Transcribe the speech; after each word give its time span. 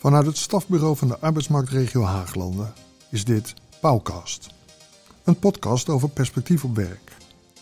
Vanuit 0.00 0.26
het 0.26 0.36
stafbureau 0.36 0.96
van 0.96 1.08
de 1.08 1.18
arbeidsmarktregio 1.18 2.02
Haaglanden 2.02 2.72
is 3.10 3.24
dit 3.24 3.54
Pauwkast. 3.80 4.48
Een 5.24 5.38
podcast 5.38 5.88
over 5.88 6.08
perspectief 6.08 6.64
op 6.64 6.76
werk. 6.76 7.16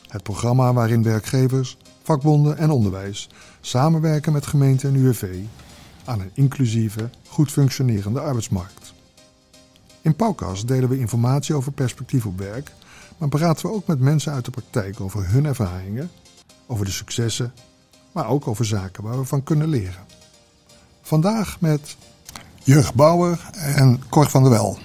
Het 0.09 0.23
programma 0.23 0.73
waarin 0.73 1.03
werkgevers, 1.03 1.77
vakbonden 2.03 2.57
en 2.57 2.71
onderwijs 2.71 3.29
samenwerken 3.61 4.33
met 4.33 4.47
gemeente 4.47 4.89
en 4.89 4.95
UWV 4.95 5.37
aan 6.05 6.21
een 6.21 6.31
inclusieve, 6.35 7.11
goed 7.29 7.53
functionerende 7.53 8.21
arbeidsmarkt. 8.21 8.93
In 10.01 10.17
Pauwkast 10.17 10.69
delen 10.69 10.89
we 10.89 10.99
informatie 10.99 11.55
over 11.55 11.73
perspectief 11.73 12.27
op 12.27 12.39
werk, 12.39 12.73
maar 13.17 13.29
praten 13.29 13.67
we 13.67 13.73
ook 13.73 13.87
met 13.87 14.01
mensen 14.01 14.33
uit 14.33 14.45
de 14.45 14.51
praktijk 14.51 15.01
over 15.01 15.31
hun 15.31 15.45
ervaringen, 15.45 16.11
over 16.67 16.85
de 16.85 16.91
successen, 16.91 17.53
maar 18.13 18.29
ook 18.29 18.49
over 18.49 18.65
zaken 18.65 19.03
waar 19.03 19.19
we 19.19 19.25
van 19.25 19.43
kunnen 19.43 19.69
leren. 19.69 20.07
Vandaag 21.03 21.61
met 21.61 21.97
Jurg 22.69 22.95
Bouwer 22.95 23.51
en 23.53 24.03
Cor 24.09 24.29
van 24.29 24.43
der 24.43 24.53
Wel. 24.53 24.79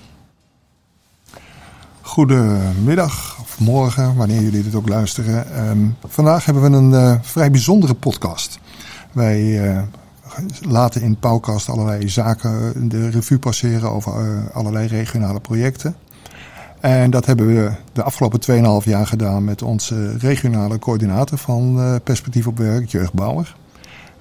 Goedemiddag 2.01 3.37
of 3.41 3.59
morgen, 3.59 4.15
wanneer 4.15 4.41
jullie 4.41 4.63
dit 4.63 4.75
ook 4.75 4.87
luisteren. 4.87 5.55
Ehm, 5.55 5.87
vandaag 6.07 6.45
hebben 6.45 6.71
we 6.71 6.77
een 6.77 6.93
eh, 6.93 7.19
vrij 7.21 7.51
bijzondere 7.51 7.93
podcast. 7.93 8.59
Wij 9.11 9.41
uh, 9.41 9.81
laten 10.61 11.01
in 11.01 11.19
Pauwkast 11.19 11.69
allerlei 11.69 12.09
zaken 12.09 12.89
de 12.89 13.09
revue 13.09 13.39
passeren 13.39 13.91
over 13.91 14.51
allerlei 14.53 14.87
regionale 14.87 15.39
projecten. 15.39 15.95
En 16.79 17.11
dat 17.11 17.25
hebben 17.25 17.47
we 17.47 17.71
de 17.93 18.03
afgelopen 18.03 18.41
2,5 18.81 18.85
jaar 18.85 19.07
gedaan 19.07 19.43
met 19.43 19.61
onze 19.61 20.17
regionale 20.17 20.79
coördinator 20.79 21.37
van 21.37 21.99
Perspectief 22.03 22.47
op 22.47 22.57
Werk, 22.57 22.89
Jurg 22.89 23.13
Bouwer. 23.13 23.55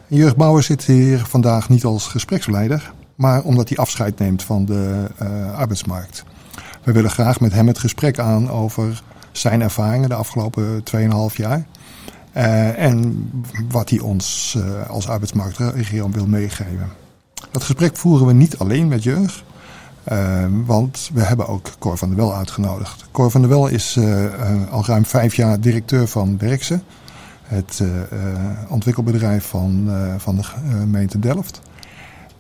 Jurg 0.07 0.37
Bouwer 0.37 0.63
zit 0.63 0.85
hier 0.85 1.19
vandaag 1.19 1.69
niet 1.69 1.85
als 1.85 2.07
gespreksleider, 2.07 2.93
maar 3.23 3.43
omdat 3.43 3.69
hij 3.69 3.79
afscheid 3.79 4.19
neemt 4.19 4.43
van 4.43 4.65
de 4.65 5.05
uh, 5.23 5.55
arbeidsmarkt. 5.55 6.25
We 6.83 6.93
willen 6.93 7.11
graag 7.11 7.41
met 7.41 7.53
hem 7.53 7.67
het 7.67 7.79
gesprek 7.79 8.19
aan 8.19 8.51
over 8.51 9.03
zijn 9.33 9.63
ervaringen 9.63 10.09
de 10.09 10.15
afgelopen 10.15 10.83
2,5 11.31 11.37
jaar. 11.37 11.65
Uh, 12.37 12.79
en 12.79 13.31
wat 13.69 13.91
hij 13.91 13.99
ons 13.99 14.55
uh, 14.59 14.89
als 14.89 15.09
arbeidsmarktregio 15.09 16.11
wil 16.11 16.27
meegeven. 16.27 16.89
Dat 17.51 17.65
gesprek 17.65 17.97
voeren 17.97 18.27
we 18.27 18.33
niet 18.33 18.59
alleen 18.59 18.89
met 18.89 19.03
Jurg, 19.03 19.45
want 20.65 21.11
we 21.15 21.21
hebben 21.21 21.47
ook 21.47 21.71
Cor 21.79 21.99
van 21.99 22.09
der 22.09 22.17
Wel 22.17 22.35
uitgenodigd. 22.35 23.05
Cor 23.11 23.31
van 23.31 23.41
der 23.41 23.51
Wel 23.51 23.69
is 23.69 23.99
al 24.71 24.87
ruim 24.87 25.05
vijf 25.05 25.35
jaar 25.35 25.61
directeur 25.61 26.09
van 26.09 26.39
Werkse 26.39 26.81
het 27.43 27.83
ontwikkelbedrijf 28.69 29.47
van, 29.47 29.91
van 30.19 30.37
de 30.37 30.43
gemeente 30.43 31.19
Delft. 31.19 31.61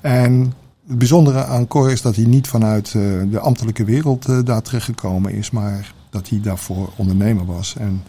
En 0.00 0.52
het 0.88 0.98
bijzondere 0.98 1.44
aan 1.44 1.66
Cor 1.66 1.90
is 1.90 2.02
dat 2.02 2.16
hij 2.16 2.24
niet 2.24 2.48
vanuit 2.48 2.92
de 3.30 3.38
ambtelijke 3.40 3.84
wereld 3.84 4.46
daar 4.46 4.62
terechtgekomen 4.62 5.32
is, 5.32 5.50
maar 5.50 5.94
dat 6.10 6.28
hij 6.28 6.40
daarvoor 6.40 6.92
ondernemer 6.96 7.46
was. 7.46 7.76
En 7.76 8.02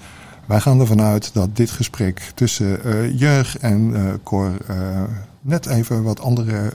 wij 0.46 0.60
gaan 0.60 0.80
ervan 0.80 1.02
uit 1.02 1.34
dat 1.34 1.56
dit 1.56 1.72
gesprek 1.72 2.32
tussen 2.36 2.80
Jurg 3.16 3.58
en 3.58 3.94
Cor 4.24 4.52
net 5.42 5.66
even 5.66 6.04
wat 6.04 6.20
andere 6.20 6.74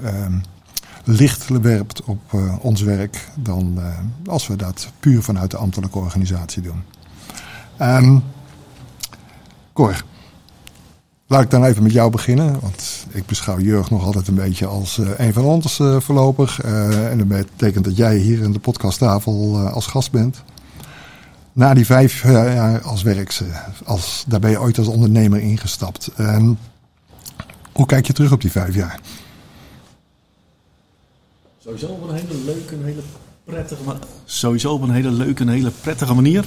licht 1.04 1.48
werpt 1.48 2.02
op 2.04 2.20
ons 2.60 2.80
werk 2.80 3.28
dan 3.34 3.78
als 4.26 4.46
we 4.46 4.56
dat 4.56 4.92
puur 5.00 5.22
vanuit 5.22 5.50
de 5.50 5.56
ambtelijke 5.56 5.98
organisatie 5.98 6.62
doen. 6.62 6.82
Um, 7.80 8.22
laat 11.28 11.42
ik 11.42 11.50
dan 11.50 11.64
even 11.64 11.82
met 11.82 11.92
jou 11.92 12.10
beginnen. 12.10 12.60
Want 12.60 13.06
ik 13.10 13.26
beschouw 13.26 13.58
Jurg 13.58 13.90
nog 13.90 14.04
altijd 14.04 14.28
een 14.28 14.34
beetje 14.34 14.66
als 14.66 14.98
uh, 14.98 15.08
een 15.16 15.32
van 15.32 15.44
ons 15.44 15.78
uh, 15.78 16.00
voorlopig. 16.00 16.64
Uh, 16.64 17.10
en 17.10 17.18
dat 17.18 17.28
betekent 17.28 17.84
dat 17.84 17.96
jij 17.96 18.16
hier 18.16 18.42
in 18.42 18.52
de 18.52 18.58
podcasttafel 18.58 19.58
als 19.58 19.86
gast 19.86 20.10
bent. 20.10 20.42
Na 21.52 21.74
die 21.74 21.86
vijf 21.86 22.22
jaar 22.22 22.80
als 22.82 23.02
werkse, 23.02 23.44
als, 23.84 24.24
daar 24.28 24.40
ben 24.40 24.50
je 24.50 24.60
ooit 24.60 24.78
als 24.78 24.86
ondernemer 24.86 25.40
ingestapt. 25.40 26.10
Ehm, 26.16 26.52
hoe 27.72 27.86
kijk 27.86 28.06
je 28.06 28.12
terug 28.12 28.32
op 28.32 28.40
die 28.40 28.50
vijf 28.50 28.74
jaar? 28.74 29.00
Sowieso 31.58 31.86
op 31.86 32.08
een 32.08 32.14
hele 32.14 32.34
leuke 32.44 32.74
hele 32.84 33.02
prettige 33.44 33.82
Sowieso 34.24 34.72
op 34.72 34.82
een 34.82 34.90
hele 34.90 35.10
leuke 35.10 35.42
en 35.42 35.48
hele 35.48 35.70
prettige 35.80 36.14
manier. 36.14 36.44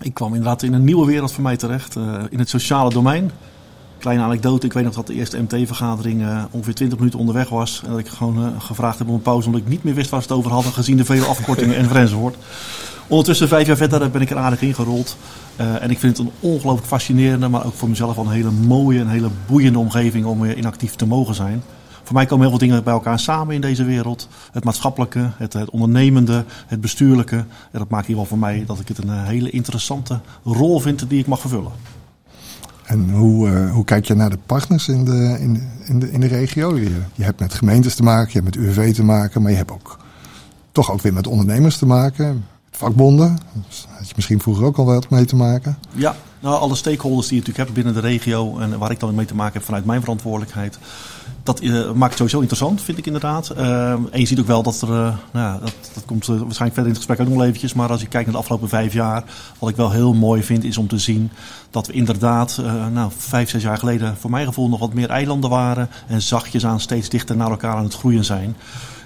Ik 0.00 0.14
kwam 0.14 0.34
inderdaad 0.34 0.62
in 0.62 0.72
een 0.72 0.84
nieuwe 0.84 1.06
wereld 1.06 1.32
voor 1.32 1.42
mij 1.42 1.56
terecht, 1.56 1.96
in 2.30 2.38
het 2.38 2.48
sociale 2.48 2.90
domein. 2.90 3.30
Kleine 4.04 4.24
anekdote, 4.24 4.66
ik 4.66 4.72
weet 4.72 4.84
nog 4.84 4.94
dat 4.94 5.06
de 5.06 5.14
eerste 5.14 5.42
MT-vergadering 5.42 6.22
uh, 6.22 6.44
ongeveer 6.50 6.74
20 6.74 6.98
minuten 6.98 7.18
onderweg 7.18 7.48
was. 7.48 7.82
En 7.84 7.90
dat 7.90 7.98
ik 7.98 8.08
gewoon 8.08 8.38
uh, 8.38 8.60
gevraagd 8.60 8.98
heb 8.98 9.08
om 9.08 9.14
een 9.14 9.22
pauze, 9.22 9.46
omdat 9.46 9.62
ik 9.62 9.68
niet 9.68 9.84
meer 9.84 9.94
wist 9.94 10.10
waar 10.10 10.22
ze 10.22 10.28
het 10.28 10.36
over 10.36 10.50
hadden, 10.50 10.72
gezien 10.72 10.96
de 10.96 11.04
vele 11.04 11.24
afkortingen 11.24 11.76
en 11.76 11.96
enzovoort. 11.96 12.36
Ondertussen, 13.06 13.48
vijf 13.48 13.66
jaar 13.66 13.76
verder, 13.76 14.10
ben 14.10 14.20
ik 14.20 14.30
er 14.30 14.36
aardig 14.36 14.62
ingerold. 14.62 15.16
en 15.56 15.90
ik 15.90 15.98
vind 15.98 16.18
het 16.18 16.26
een 16.26 16.32
ongelooflijk 16.40 16.86
fascinerende, 16.86 17.48
maar 17.48 17.66
ook 17.66 17.74
voor 17.74 17.88
mezelf 17.88 18.16
wel 18.16 18.24
een 18.24 18.30
hele 18.30 18.50
mooie 18.50 19.00
en 19.00 19.08
hele 19.08 19.30
boeiende 19.46 19.78
omgeving 19.78 20.24
om 20.24 20.40
weer 20.40 20.56
inactief 20.56 20.94
te 20.94 21.06
mogen 21.06 21.34
zijn. 21.34 21.62
Voor 22.02 22.14
mij 22.14 22.26
komen 22.26 22.40
heel 22.40 22.58
veel 22.58 22.66
dingen 22.68 22.84
bij 22.84 22.92
elkaar 22.92 23.18
samen 23.18 23.54
in 23.54 23.60
deze 23.60 23.84
wereld. 23.84 24.28
Het 24.52 24.64
maatschappelijke, 24.64 25.30
het, 25.36 25.52
het 25.52 25.70
ondernemende, 25.70 26.44
het 26.66 26.80
bestuurlijke. 26.80 27.36
En 27.70 27.78
dat 27.78 27.88
maakt 27.88 28.06
hier 28.06 28.16
wel 28.16 28.24
voor 28.24 28.38
mij 28.38 28.64
dat 28.66 28.80
ik 28.80 28.88
het 28.88 28.98
een 28.98 29.10
eh, 29.10 29.26
hele 29.26 29.50
interessante 29.50 30.20
rol 30.42 30.80
vind 30.80 31.08
die 31.08 31.18
ik 31.18 31.26
mag 31.26 31.40
vervullen. 31.40 31.72
En 32.84 33.10
hoe, 33.10 33.48
uh, 33.48 33.72
hoe 33.72 33.84
kijk 33.84 34.04
je 34.04 34.14
naar 34.14 34.30
de 34.30 34.38
partners 34.46 34.88
in 34.88 35.04
de, 35.04 35.36
in, 35.84 35.98
de, 35.98 36.12
in 36.12 36.20
de 36.20 36.26
regio? 36.26 36.76
Je, 36.76 37.00
je 37.14 37.24
hebt 37.24 37.40
met 37.40 37.54
gemeentes 37.54 37.94
te 37.94 38.02
maken, 38.02 38.32
je 38.32 38.40
hebt 38.40 38.56
met 38.56 38.64
UWV 38.64 38.94
te 38.94 39.04
maken, 39.04 39.42
maar 39.42 39.50
je 39.50 39.56
hebt 39.56 39.70
ook 39.70 39.98
toch 40.72 40.90
ook 40.90 41.00
weer 41.00 41.12
met 41.12 41.26
ondernemers 41.26 41.78
te 41.78 41.86
maken. 41.86 42.44
Vakbonden, 42.70 43.38
daar 43.52 43.96
had 43.96 44.08
je 44.08 44.12
misschien 44.16 44.40
vroeger 44.40 44.64
ook 44.64 44.76
al 44.76 44.84
wat 44.84 45.10
mee 45.10 45.24
te 45.24 45.36
maken. 45.36 45.78
Ja, 45.92 46.16
nou, 46.44 46.60
alle 46.60 46.74
stakeholders 46.74 47.28
die 47.28 47.36
je 47.36 47.42
natuurlijk 47.46 47.68
hebt 47.68 47.84
binnen 47.84 48.02
de 48.02 48.08
regio 48.08 48.58
en 48.58 48.78
waar 48.78 48.90
ik 48.90 49.00
dan 49.00 49.14
mee 49.14 49.26
te 49.26 49.34
maken 49.34 49.52
heb 49.52 49.64
vanuit 49.64 49.84
mijn 49.84 50.00
verantwoordelijkheid 50.00 50.78
dat 51.44 51.62
uh, 51.62 51.92
maakt 51.92 52.08
het 52.08 52.16
sowieso 52.16 52.38
interessant, 52.38 52.82
vind 52.82 52.98
ik 52.98 53.06
inderdaad. 53.06 53.52
Uh, 53.56 53.90
en 53.90 54.20
je 54.20 54.26
ziet 54.26 54.40
ook 54.40 54.46
wel 54.46 54.62
dat 54.62 54.80
er, 54.80 54.88
uh, 54.88 55.14
nou 55.32 55.60
dat, 55.60 55.74
dat 55.94 56.04
komt 56.04 56.26
waarschijnlijk 56.26 56.56
verder 56.58 56.86
in 56.86 56.88
het 56.88 56.96
gesprek 56.96 57.20
ook 57.20 57.28
nog 57.28 57.42
eventjes. 57.42 57.74
Maar 57.74 57.90
als 57.90 58.00
je 58.00 58.06
kijkt 58.06 58.26
naar 58.26 58.34
de 58.34 58.40
afgelopen 58.40 58.68
vijf 58.68 58.92
jaar, 58.92 59.24
wat 59.58 59.70
ik 59.70 59.76
wel 59.76 59.90
heel 59.90 60.14
mooi 60.14 60.42
vind, 60.42 60.64
is 60.64 60.78
om 60.78 60.88
te 60.88 60.98
zien 60.98 61.30
dat 61.70 61.86
we 61.86 61.92
inderdaad, 61.92 62.62
nou, 62.92 63.10
vijf, 63.16 63.50
zes 63.50 63.62
jaar 63.62 63.78
geleden 63.78 64.16
voor 64.16 64.30
mijn 64.30 64.46
gevoel 64.46 64.68
nog 64.68 64.80
wat 64.80 64.92
meer 64.92 65.10
eilanden 65.10 65.50
waren. 65.50 65.88
En 66.06 66.22
zachtjes 66.22 66.66
aan 66.66 66.80
steeds 66.80 67.08
dichter 67.08 67.36
naar 67.36 67.50
elkaar 67.50 67.76
aan 67.76 67.84
het 67.84 67.94
groeien 67.94 68.24
zijn. 68.24 68.56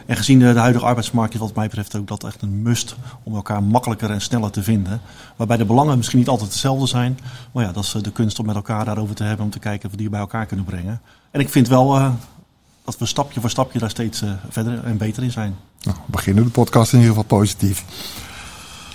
En 0.08 0.16
gezien 0.16 0.38
de, 0.38 0.52
de, 0.52 0.58
huidige 0.58 0.84
arbeidsmarkt 0.84 1.34
is 1.34 1.40
wat 1.40 1.54
mij 1.54 1.66
betreft 1.66 1.96
ook 1.96 2.06
dat 2.06 2.24
echt 2.24 2.42
een 2.42 2.62
must 2.62 2.96
om 3.22 3.34
elkaar 3.34 3.62
makkelijker 3.62 4.10
en 4.10 4.20
sneller 4.20 4.50
te 4.50 4.62
vinden. 4.62 5.00
Waarbij 5.36 5.56
de 5.56 5.64
belangen 5.64 5.96
misschien 5.96 6.18
niet 6.18 6.28
altijd 6.28 6.50
hetzelfde 6.50 6.86
zijn. 6.86 7.18
Maar 7.52 7.64
ja, 7.64 7.72
dat 7.72 7.84
is 7.84 7.90
de 7.90 8.12
kunst 8.12 8.38
om 8.38 8.46
met 8.46 8.54
elkaar 8.54 8.84
daarover 8.84 9.14
te 9.14 9.22
hebben 9.22 9.44
om 9.44 9.50
te 9.50 9.58
kijken 9.58 9.84
of 9.84 9.90
we 9.90 9.96
die 9.96 10.08
bij 10.08 10.20
elkaar 10.20 10.46
kunnen 10.46 10.64
brengen. 10.64 11.00
En 11.30 11.40
ik 11.40 11.48
vind 11.48 11.68
wel 11.68 11.96
uh, 11.96 12.10
dat 12.84 12.98
we 12.98 13.06
stapje 13.06 13.40
voor 13.40 13.50
stapje 13.50 13.78
daar 13.78 13.90
steeds 13.90 14.22
uh, 14.22 14.30
verder 14.48 14.84
en 14.84 14.96
beter 14.96 15.22
in 15.22 15.30
zijn. 15.30 15.56
Nou, 15.82 15.96
we 15.96 16.12
beginnen 16.12 16.44
de 16.44 16.50
podcast 16.50 16.92
in 16.92 16.98
ieder 16.98 17.14
geval 17.14 17.38
positief. 17.38 17.84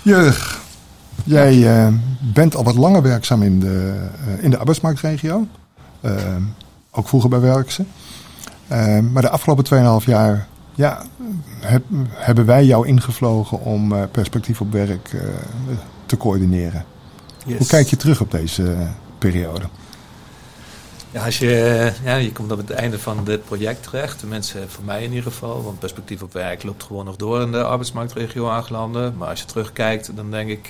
Jurg, 0.02 0.60
jij 1.24 1.92
bent 2.20 2.56
al 2.56 2.64
wat 2.64 2.76
langer 2.76 3.02
werkzaam 3.02 3.42
in 3.42 3.60
de, 3.60 4.06
in 4.40 4.50
de 4.50 4.58
arbeidsmarktregio. 4.58 5.46
ook 6.90 7.08
vroeger 7.08 7.30
bij 7.30 7.40
Werkse. 7.40 7.84
maar 9.12 9.22
de 9.22 9.30
afgelopen 9.30 10.00
2,5 10.00 10.06
jaar 10.06 10.48
ja, 10.74 11.02
heb, 11.60 11.84
hebben 12.08 12.46
wij 12.46 12.64
jou 12.64 12.86
ingevlogen 12.86 13.60
om 13.60 13.92
uh, 13.92 14.02
perspectief 14.10 14.60
op 14.60 14.72
werk 14.72 15.12
uh, 15.12 15.22
te 16.06 16.16
coördineren. 16.16 16.84
Yes. 17.46 17.58
Hoe 17.58 17.66
kijk 17.66 17.88
je 17.88 17.96
terug 17.96 18.20
op 18.20 18.30
deze 18.30 18.62
uh, 18.62 18.88
periode? 19.18 19.64
Ja, 21.10 21.24
als 21.24 21.38
je, 21.38 21.92
ja, 22.04 22.14
je 22.14 22.32
komt 22.32 22.52
op 22.52 22.58
het 22.58 22.70
einde 22.70 22.98
van 22.98 23.24
dit 23.24 23.44
project 23.44 23.82
terecht. 23.82 24.20
De 24.20 24.26
mensen, 24.26 24.70
voor 24.70 24.84
mij 24.84 25.02
in 25.02 25.12
ieder 25.12 25.32
geval, 25.32 25.62
want 25.62 25.78
perspectief 25.78 26.22
op 26.22 26.32
werk 26.32 26.62
loopt 26.62 26.82
gewoon 26.82 27.04
nog 27.04 27.16
door 27.16 27.40
in 27.40 27.52
de 27.52 27.64
arbeidsmarktregio 27.64 28.48
Aangelanden. 28.48 29.16
Maar 29.16 29.28
als 29.28 29.40
je 29.40 29.46
terugkijkt, 29.46 30.16
dan 30.16 30.30
denk 30.30 30.50
ik, 30.50 30.68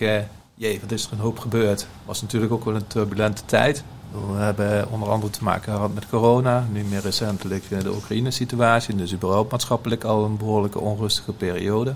jee, 0.54 0.80
wat 0.80 0.92
is 0.92 1.06
er 1.06 1.12
een 1.12 1.18
hoop 1.18 1.38
gebeurd. 1.38 1.80
Het 1.80 1.88
was 2.04 2.22
natuurlijk 2.22 2.52
ook 2.52 2.64
wel 2.64 2.74
een 2.74 2.86
turbulente 2.86 3.42
tijd. 3.46 3.84
We 4.14 4.36
hebben 4.36 4.90
onder 4.90 5.08
andere 5.08 5.32
te 5.32 5.44
maken 5.44 5.72
gehad 5.72 5.94
met 5.94 6.08
corona, 6.08 6.66
nu 6.72 6.84
meer 6.84 7.00
recentelijk 7.00 7.68
de 7.68 7.94
Oekraïne-situatie. 7.94 8.96
Dus 8.96 9.14
überhaupt 9.14 9.50
maatschappelijk 9.50 10.04
al 10.04 10.24
een 10.24 10.36
behoorlijke 10.36 10.80
onrustige 10.80 11.32
periode. 11.32 11.94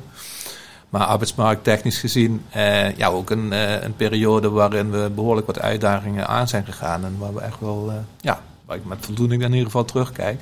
Maar 0.89 1.05
arbeidsmarkttechnisch 1.05 1.99
gezien, 1.99 2.43
eh, 2.51 2.97
ja, 2.97 3.09
ook 3.09 3.31
een, 3.31 3.53
eh, 3.53 3.83
een 3.83 3.97
periode 3.97 4.51
waarin 4.51 4.91
we 4.91 5.11
behoorlijk 5.15 5.47
wat 5.47 5.61
uitdagingen 5.61 6.29
aan 6.29 6.49
zijn 6.49 6.65
gegaan. 6.65 7.05
En 7.05 7.19
waar 7.19 7.35
we 7.35 7.41
echt 7.41 7.61
wel, 7.61 7.91
uh, 7.91 7.95
ja, 8.21 8.41
waar 8.65 8.77
ik 8.77 8.85
met 8.85 8.99
voldoening 9.01 9.43
in 9.43 9.51
ieder 9.51 9.67
geval 9.67 9.85
terugkijk. 9.85 10.41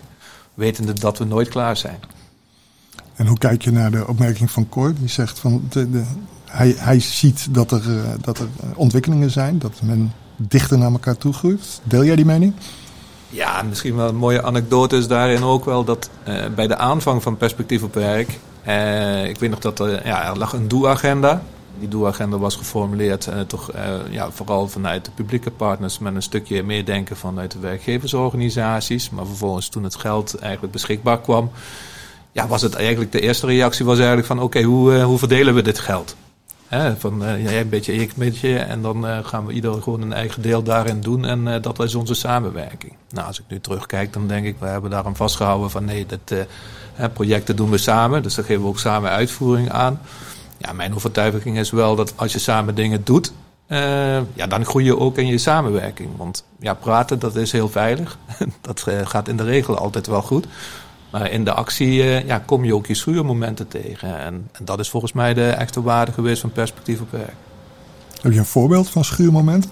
Wetende 0.55 0.93
dat 0.93 1.19
we 1.19 1.25
nooit 1.25 1.49
klaar 1.49 1.77
zijn. 1.77 1.99
En 3.15 3.27
hoe 3.27 3.39
kijk 3.39 3.63
je 3.63 3.71
naar 3.71 3.91
de 3.91 4.07
opmerking 4.09 4.51
van 4.51 4.69
Cor? 4.69 4.95
Die 4.95 5.09
zegt 5.09 5.39
van 5.39 5.67
de, 5.69 5.91
de, 5.91 6.05
hij, 6.45 6.75
hij 6.79 7.01
ziet 7.01 7.55
dat 7.55 7.71
er, 7.73 7.87
uh, 7.87 8.03
dat 8.21 8.39
er 8.39 8.49
ontwikkelingen 8.75 9.31
zijn, 9.31 9.59
dat 9.59 9.81
men 9.83 10.13
dichter 10.37 10.79
naar 10.79 10.93
elkaar 10.93 11.17
toe 11.17 11.33
groeit. 11.33 11.81
Deel 11.83 12.05
jij 12.05 12.17
die 12.17 12.25
mening? 12.25 12.53
Ja, 13.29 13.63
misschien 13.63 13.97
wel 13.97 14.09
een 14.09 14.17
mooie 14.17 14.43
anekdote 14.43 14.97
is 14.97 15.07
daarin 15.07 15.43
ook 15.43 15.65
wel 15.65 15.85
dat 15.85 16.11
bij 16.55 16.67
de 16.67 16.77
aanvang 16.77 17.23
van 17.23 17.37
Perspectief 17.37 17.83
op 17.83 17.95
Werk, 17.95 18.29
ik 19.29 19.39
weet 19.39 19.51
nog 19.51 19.59
dat 19.59 19.81
er, 19.81 20.07
ja, 20.07 20.27
er 20.31 20.39
lag 20.39 20.53
een 20.53 20.69
doelagenda 20.69 21.43
die 21.79 21.89
doelagenda 21.89 22.39
was 22.39 22.57
geformuleerd 22.57 23.27
uh, 23.27 23.41
toch 23.41 23.71
ja, 24.11 24.31
vooral 24.31 24.69
vanuit 24.69 25.05
de 25.05 25.11
publieke 25.15 25.51
partners 25.51 25.99
met 25.99 26.15
een 26.15 26.23
stukje 26.23 26.63
meedenken 26.63 27.17
vanuit 27.17 27.51
de 27.51 27.59
werkgeversorganisaties. 27.59 29.11
Maar 29.11 29.27
vervolgens 29.27 29.69
toen 29.69 29.85
het 29.85 29.97
geld 29.97 30.39
eigenlijk 30.39 30.73
beschikbaar 30.73 31.21
kwam, 31.21 31.51
ja, 32.33 32.47
was 32.47 32.63
het 32.63 32.75
eigenlijk 32.75 33.13
de 33.13 33.21
eerste 33.21 33.47
reactie 33.47 33.85
was 33.85 33.97
eigenlijk 33.97 34.27
van 34.27 34.41
oké, 34.41 34.63
hoe, 34.63 35.01
hoe 35.01 35.19
verdelen 35.19 35.55
we 35.55 35.63
dit 35.63 35.79
geld? 35.79 36.17
Van 36.99 37.19
jij 37.19 37.61
een 37.61 37.69
beetje, 37.69 37.93
ik 37.93 38.17
beetje 38.17 38.59
en 38.59 38.83
dan 38.83 39.25
gaan 39.25 39.47
we 39.47 39.53
ieder 39.53 39.83
gewoon 39.83 40.03
een 40.03 40.13
eigen 40.13 40.43
deel 40.43 40.63
daarin 40.63 41.01
doen 41.01 41.25
en 41.25 41.63
dat 41.63 41.83
is 41.83 41.95
onze 41.95 42.15
samenwerking. 42.15 42.93
Nou, 43.11 43.27
als 43.27 43.39
ik 43.39 43.45
nu 43.49 43.61
terugkijk, 43.61 44.13
dan 44.13 44.27
denk 44.27 44.47
ik, 44.47 44.57
we 44.59 44.67
hebben 44.67 44.91
daarom 44.91 45.17
vastgehouden 45.17 45.71
van 45.71 45.85
nee, 45.85 46.07
dat 46.07 46.47
projecten 47.13 47.57
doen 47.57 47.71
we 47.71 47.79
samen, 47.79 48.23
dus 48.23 48.35
daar 48.35 48.45
geven 48.45 48.63
we 48.63 48.69
ook 48.69 48.79
samen 48.79 49.11
uitvoering 49.11 49.71
aan. 49.71 50.01
Ja, 50.59 50.73
mijn 50.73 50.95
overtuiging 50.95 51.59
is 51.59 51.71
wel 51.71 51.97
dat 51.97 52.13
als 52.17 52.33
je 52.33 52.39
samen 52.39 52.75
dingen 52.75 53.05
doet, 53.05 53.33
uh, 53.69 54.19
ja, 54.35 54.47
dan 54.49 54.65
groei 54.65 54.85
je 54.85 54.99
ook 54.99 55.19
in 55.19 55.27
je 55.27 55.39
samenwerking. 55.39 56.17
Want 56.17 56.45
ja, 56.59 56.75
praten, 56.75 57.19
dat 57.19 57.37
is 57.37 57.53
heel 57.53 57.69
veilig. 57.69 58.19
dat 58.61 58.85
uh, 58.89 59.07
gaat 59.07 59.29
in 59.29 59.37
de 59.37 59.45
regel 59.45 59.79
altijd 59.79 60.07
wel 60.07 60.23
goed. 60.23 60.47
Maar 61.11 61.31
in 61.31 61.45
de 61.45 61.53
actie 61.53 62.03
uh, 62.03 62.27
ja, 62.27 62.39
kom 62.39 62.65
je 62.65 62.75
ook 62.75 62.87
je 62.87 62.95
schuurmomenten 62.95 63.69
tegen. 63.69 64.19
En, 64.19 64.49
en, 64.53 64.65
dat 64.65 64.79
is 64.81 64.89
volgens 64.89 65.13
mij 65.13 65.35
de 65.35 65.49
echte 65.49 65.83
waarde 65.83 66.13
geweest 66.13 66.41
van 66.41 66.53
perspectief 66.53 67.01
op 67.01 67.11
werk. 67.11 67.35
Heb 68.21 68.33
je 68.33 68.39
een 68.39 68.45
voorbeeld 68.45 68.91
van 68.91 69.05
schuurmomenten? 69.05 69.71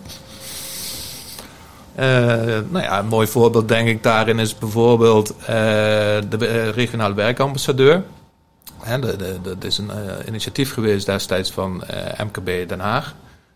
nou 2.71 2.81
ja, 2.81 2.99
een 2.99 3.07
mooi 3.07 3.27
voorbeeld 3.27 3.69
denk 3.69 3.89
ik 3.89 4.03
daarin 4.03 4.39
is 4.39 4.59
bijvoorbeeld 4.59 5.35
de 6.29 6.71
regionale 6.75 7.15
werkambassadeur. 7.15 8.03
Dat 9.43 9.65
is 9.65 9.79
een 9.79 9.91
initiatief 10.27 10.73
geweest 10.73 11.07
destijds 11.07 11.53
van 11.53 11.85
eh, 11.85 12.25
MKB 12.25 12.69
Den 12.69 12.81
Haag. 12.81 13.15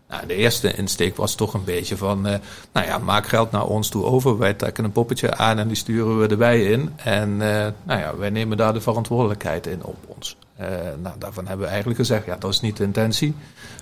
Nou, 0.09 0.27
de 0.27 0.35
eerste 0.35 0.73
insteek 0.73 1.15
was 1.15 1.35
toch 1.35 1.53
een 1.53 1.63
beetje 1.63 1.97
van, 1.97 2.27
uh, 2.27 2.33
nou 2.73 2.87
ja, 2.87 2.97
maak 2.97 3.27
geld 3.27 3.51
naar 3.51 3.65
ons 3.65 3.89
toe 3.89 4.03
over. 4.03 4.37
Wij 4.37 4.53
trekken 4.53 4.83
een 4.83 4.91
poppetje 4.91 5.35
aan 5.35 5.57
en 5.57 5.67
die 5.67 5.77
sturen 5.77 6.19
we 6.19 6.27
erbij 6.27 6.63
in. 6.63 6.93
En 6.95 7.37
nou 7.37 7.73
ja, 7.99 8.17
wij 8.17 8.29
nemen 8.29 8.57
daar 8.57 8.73
de 8.73 8.81
verantwoordelijkheid 8.81 9.67
in 9.67 9.83
op 9.83 9.97
ons. 10.07 10.37
nou, 11.01 11.15
daarvan 11.19 11.47
hebben 11.47 11.65
we 11.65 11.71
eigenlijk 11.71 11.99
gezegd, 11.99 12.25
ja, 12.25 12.35
dat 12.39 12.53
is 12.53 12.59
niet 12.59 12.77
de 12.77 12.83
intentie. 12.83 13.35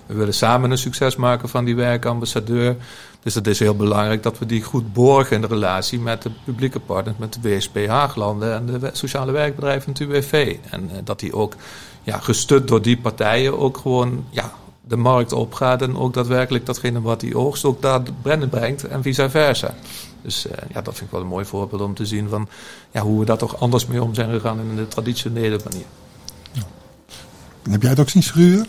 We 0.06 0.14
willen 0.14 0.34
samen 0.34 0.70
een 0.70 0.78
succes 0.78 1.16
maken 1.16 1.48
van 1.48 1.64
die 1.64 1.76
werkambassadeur. 1.76 2.76
Dus 3.22 3.34
het 3.34 3.46
is 3.46 3.58
heel 3.58 3.76
belangrijk 3.76 4.22
dat 4.22 4.38
we 4.38 4.46
die 4.46 4.62
goed 4.62 4.92
borgen 4.92 5.36
in 5.36 5.40
de 5.40 5.46
relatie 5.46 6.00
met 6.00 6.22
de 6.22 6.30
publieke 6.44 6.80
partners, 6.80 7.16
met 7.16 7.38
de 7.40 7.48
WSP 7.48 7.76
Haaglanden 7.86 8.54
en 8.54 8.66
de 8.66 8.90
sociale 8.92 9.32
werkbedrijven 9.32 9.86
en 9.86 9.92
het 9.92 10.00
UWV. 10.00 10.56
En 10.70 10.90
eh, 10.90 10.96
dat 11.04 11.20
die 11.20 11.34
ook 11.34 11.54
ja, 12.02 12.18
gestut 12.18 12.68
door 12.68 12.82
die 12.82 12.98
partijen 12.98 13.58
ook 13.58 13.76
gewoon 13.76 14.24
ja, 14.30 14.52
de 14.88 14.96
markt 14.96 15.32
opgaat 15.32 15.82
en 15.82 15.96
ook 15.96 16.14
daadwerkelijk 16.14 16.66
datgene 16.66 17.00
wat 17.00 17.20
die 17.20 17.36
oogst 17.36 17.64
ook 17.64 17.82
daar 17.82 18.02
brennen 18.22 18.48
brengt 18.48 18.84
en 18.84 19.02
vice 19.02 19.30
versa. 19.30 19.74
Dus 20.22 20.46
uh, 20.46 20.52
ja, 20.72 20.80
dat 20.80 20.94
vind 20.94 21.06
ik 21.06 21.10
wel 21.10 21.20
een 21.20 21.26
mooi 21.26 21.44
voorbeeld 21.44 21.82
om 21.82 21.94
te 21.94 22.06
zien 22.06 22.28
van 22.28 22.48
ja, 22.90 23.00
hoe 23.00 23.18
we 23.18 23.24
daar 23.24 23.38
toch 23.38 23.60
anders 23.60 23.86
mee 23.86 24.02
om 24.02 24.14
zijn 24.14 24.30
gegaan 24.30 24.60
in 24.60 24.76
de 24.76 24.88
traditionele 24.88 25.60
manier. 25.64 25.86
Ja. 26.52 26.62
Heb 27.70 27.80
jij 27.80 27.90
het 27.90 28.00
ook 28.00 28.08
zien 28.08 28.22
schuren? 28.22 28.66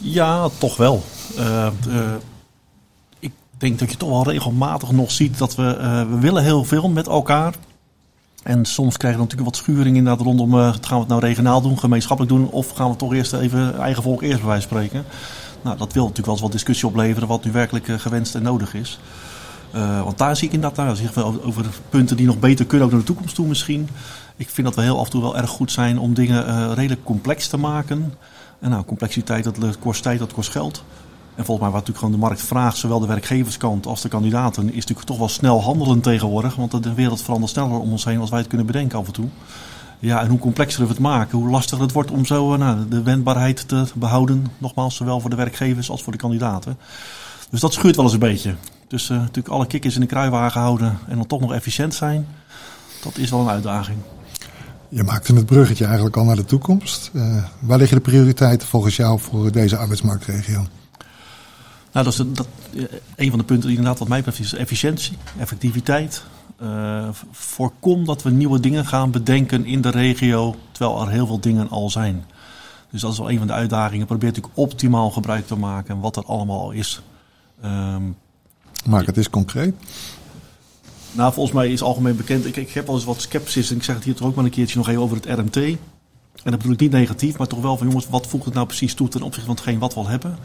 Ja, 0.00 0.48
toch 0.58 0.76
wel. 0.76 1.02
Uh, 1.38 1.66
denk 3.58 3.78
dat 3.78 3.90
je 3.90 3.96
toch 3.96 4.08
wel 4.08 4.32
regelmatig 4.32 4.90
nog 4.90 5.10
ziet 5.10 5.38
dat 5.38 5.54
we, 5.54 5.76
uh, 5.80 6.00
we 6.10 6.18
willen 6.18 6.42
heel 6.42 6.64
veel 6.64 6.88
met 6.88 7.06
elkaar. 7.06 7.54
En 8.46 8.64
soms 8.64 8.96
krijgen 8.96 9.20
we 9.20 9.26
natuurlijk 9.26 9.56
wat 9.56 9.64
schuring 9.64 9.96
inderdaad 9.96 10.24
rondom, 10.24 10.54
uh, 10.54 10.60
gaan 10.80 10.94
we 10.94 10.98
het 10.98 11.08
nou 11.08 11.20
regionaal 11.20 11.60
doen, 11.60 11.78
gemeenschappelijk 11.78 12.34
doen, 12.34 12.50
of 12.50 12.70
gaan 12.70 12.90
we 12.90 12.96
toch 12.96 13.12
eerst 13.12 13.32
even 13.32 13.78
eigen 13.78 14.02
volk 14.02 14.22
eerst 14.22 14.38
bij 14.38 14.46
wijze 14.46 14.62
spreken. 14.62 15.04
Nou, 15.62 15.76
dat 15.78 15.92
wil 15.92 16.02
natuurlijk 16.02 16.26
wel 16.26 16.34
eens 16.34 16.42
wat 16.42 16.52
discussie 16.52 16.88
opleveren 16.88 17.28
wat 17.28 17.44
nu 17.44 17.52
werkelijk 17.52 17.88
uh, 17.88 17.98
gewenst 17.98 18.34
en 18.34 18.42
nodig 18.42 18.74
is. 18.74 18.98
want 20.04 20.18
daar 20.18 20.36
zie 20.36 20.48
ik 20.48 20.54
inderdaad, 20.54 20.86
daar 20.86 21.00
ik 21.00 21.10
wel 21.10 21.42
over 21.44 21.64
punten 21.88 22.16
die 22.16 22.26
nog 22.26 22.38
beter 22.38 22.66
kunnen, 22.66 22.86
ook 22.86 22.92
naar 22.92 23.00
de 23.00 23.06
toekomst 23.06 23.34
toe 23.34 23.46
misschien. 23.46 23.88
Ik 24.36 24.48
vind 24.48 24.66
dat 24.66 24.76
we 24.76 24.82
heel 24.82 24.98
af 24.98 25.04
en 25.04 25.10
toe 25.10 25.20
wel 25.20 25.36
erg 25.36 25.50
goed 25.50 25.72
zijn 25.72 25.98
om 25.98 26.14
dingen 26.14 26.74
redelijk 26.74 27.04
complex 27.04 27.48
te 27.48 27.56
maken. 27.56 28.14
En 28.58 28.70
nou, 28.70 28.84
complexiteit, 28.84 29.44
dat 29.44 29.78
kost 29.78 30.02
tijd, 30.02 30.18
dat 30.18 30.32
kost 30.32 30.50
geld. 30.50 30.84
En 31.36 31.44
volgens 31.44 31.66
mij 31.66 31.70
wat 31.70 31.86
natuurlijk 31.86 31.98
gewoon 31.98 32.12
de 32.12 32.26
markt 32.26 32.42
vraagt, 32.42 32.76
zowel 32.76 33.00
de 33.00 33.06
werkgeverskant 33.06 33.86
als 33.86 34.02
de 34.02 34.08
kandidaten, 34.08 34.68
is 34.68 34.74
natuurlijk 34.74 35.06
toch 35.06 35.18
wel 35.18 35.28
snel 35.28 35.62
handelen 35.62 36.00
tegenwoordig. 36.00 36.54
Want 36.54 36.82
de 36.82 36.94
wereld 36.94 37.22
verandert 37.22 37.52
sneller 37.52 37.78
om 37.78 37.90
ons 37.90 38.04
heen 38.04 38.20
als 38.20 38.30
wij 38.30 38.38
het 38.38 38.48
kunnen 38.48 38.66
bedenken 38.66 38.98
af 38.98 39.06
en 39.06 39.12
toe. 39.12 39.28
Ja, 39.98 40.22
en 40.22 40.28
hoe 40.28 40.38
complexer 40.38 40.82
we 40.82 40.88
het 40.88 40.98
maken, 40.98 41.38
hoe 41.38 41.50
lastiger 41.50 41.84
het 41.84 41.92
wordt 41.92 42.10
om 42.10 42.24
zo 42.24 42.52
eh, 42.52 42.58
nou, 42.58 42.88
de 42.88 43.02
wendbaarheid 43.02 43.68
te 43.68 43.86
behouden. 43.94 44.46
Nogmaals, 44.58 44.96
zowel 44.96 45.20
voor 45.20 45.30
de 45.30 45.36
werkgevers 45.36 45.90
als 45.90 46.02
voor 46.02 46.12
de 46.12 46.18
kandidaten. 46.18 46.78
Dus 47.50 47.60
dat 47.60 47.72
schuurt 47.72 47.96
wel 47.96 48.04
eens 48.04 48.14
een 48.14 48.20
beetje. 48.20 48.54
Dus 48.88 49.10
uh, 49.10 49.18
natuurlijk 49.18 49.54
alle 49.54 49.66
kikkers 49.66 49.94
in 49.94 50.00
de 50.00 50.06
kruiwagen 50.06 50.60
houden 50.60 50.98
en 51.08 51.16
dan 51.16 51.26
toch 51.26 51.40
nog 51.40 51.52
efficiënt 51.52 51.94
zijn, 51.94 52.26
dat 53.02 53.18
is 53.18 53.30
wel 53.30 53.40
een 53.40 53.48
uitdaging. 53.48 53.98
Je 54.88 55.02
maakte 55.02 55.34
het 55.34 55.46
bruggetje 55.46 55.84
eigenlijk 55.84 56.16
al 56.16 56.24
naar 56.24 56.36
de 56.36 56.44
toekomst. 56.44 57.10
Uh, 57.12 57.44
waar 57.60 57.78
liggen 57.78 57.96
de 57.96 58.02
prioriteiten 58.02 58.68
volgens 58.68 58.96
jou 58.96 59.20
voor 59.20 59.52
deze 59.52 59.76
arbeidsmarktregio? 59.76 60.66
Nou, 61.96 62.08
dat 62.08 62.18
is 62.18 62.36
dat, 62.36 62.48
eh, 62.74 62.82
een 63.16 63.30
van 63.30 63.38
de 63.38 63.44
punten 63.44 63.68
die 63.68 63.76
inderdaad 63.76 63.98
wat 63.98 64.08
mij 64.08 64.18
betreft 64.18 64.40
is 64.40 64.54
efficiëntie, 64.54 65.16
effectiviteit. 65.38 66.24
Uh, 66.62 67.08
voorkom 67.30 68.04
dat 68.04 68.22
we 68.22 68.30
nieuwe 68.30 68.60
dingen 68.60 68.86
gaan 68.86 69.10
bedenken 69.10 69.64
in 69.64 69.80
de 69.80 69.88
regio, 69.88 70.56
terwijl 70.72 71.00
er 71.00 71.10
heel 71.10 71.26
veel 71.26 71.40
dingen 71.40 71.68
al 71.68 71.90
zijn. 71.90 72.24
Dus 72.90 73.00
dat 73.00 73.12
is 73.12 73.18
wel 73.18 73.30
een 73.30 73.38
van 73.38 73.46
de 73.46 73.52
uitdagingen. 73.52 74.06
Probeer 74.06 74.28
natuurlijk 74.28 74.56
optimaal 74.56 75.10
gebruik 75.10 75.46
te 75.46 75.56
maken 75.56 76.00
wat 76.00 76.16
er 76.16 76.24
allemaal 76.24 76.60
al 76.60 76.70
is. 76.70 77.00
Um, 77.64 78.16
Maak 78.86 79.06
het 79.06 79.16
eens 79.16 79.30
concreet. 79.30 79.74
Nou, 81.12 81.32
volgens 81.32 81.54
mij 81.54 81.68
is 81.68 81.82
algemeen 81.82 82.16
bekend. 82.16 82.46
Ik, 82.46 82.56
ik 82.56 82.70
heb 82.70 82.86
wel 82.86 82.94
eens 82.94 83.04
wat 83.04 83.20
sceptisch 83.20 83.70
en 83.70 83.76
ik 83.76 83.82
zeg 83.82 83.94
het 83.94 84.04
hier 84.04 84.14
toch 84.14 84.28
ook 84.28 84.34
maar 84.34 84.44
een 84.44 84.50
keertje 84.50 84.78
nog 84.78 84.88
even 84.88 85.02
over 85.02 85.16
het 85.16 85.38
RMT. 85.38 85.56
En 85.56 85.78
dat 86.42 86.56
bedoel 86.56 86.72
ik 86.72 86.80
niet 86.80 86.90
negatief, 86.90 87.38
maar 87.38 87.46
toch 87.46 87.60
wel 87.60 87.76
van 87.76 87.86
jongens, 87.86 88.08
wat 88.08 88.26
voegt 88.26 88.44
het 88.44 88.54
nou 88.54 88.66
precies 88.66 88.94
toe 88.94 89.08
ten 89.08 89.22
opzichte 89.22 89.46
van 89.46 89.54
hetgeen 89.54 89.78
wat 89.78 89.94
we 89.94 90.00
al 90.00 90.08
hebben? 90.08 90.38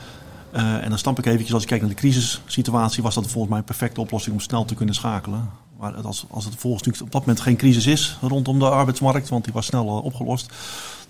Uh, 0.53 0.83
en 0.83 0.89
dan 0.89 0.97
stamp 0.97 1.17
ik 1.17 1.25
eventjes, 1.25 1.53
als 1.53 1.61
ik 1.61 1.69
kijk 1.69 1.81
naar 1.81 1.89
de 1.89 1.95
crisissituatie, 1.95 3.03
was 3.03 3.15
dat 3.15 3.27
volgens 3.27 3.49
mij 3.49 3.57
een 3.57 3.63
perfecte 3.63 4.01
oplossing 4.01 4.35
om 4.35 4.41
snel 4.41 4.65
te 4.65 4.75
kunnen 4.75 4.95
schakelen. 4.95 5.49
Maar 5.79 5.93
als, 5.93 6.25
als 6.29 6.45
het 6.45 6.55
volgens 6.55 6.83
natuurlijk 6.83 7.03
op 7.03 7.11
dat 7.11 7.21
moment 7.25 7.39
geen 7.39 7.55
crisis 7.55 7.85
is 7.85 8.17
rondom 8.21 8.59
de 8.59 8.69
arbeidsmarkt, 8.69 9.29
want 9.29 9.43
die 9.43 9.53
was 9.53 9.65
snel 9.65 9.85
uh, 9.85 10.03
opgelost, 10.03 10.51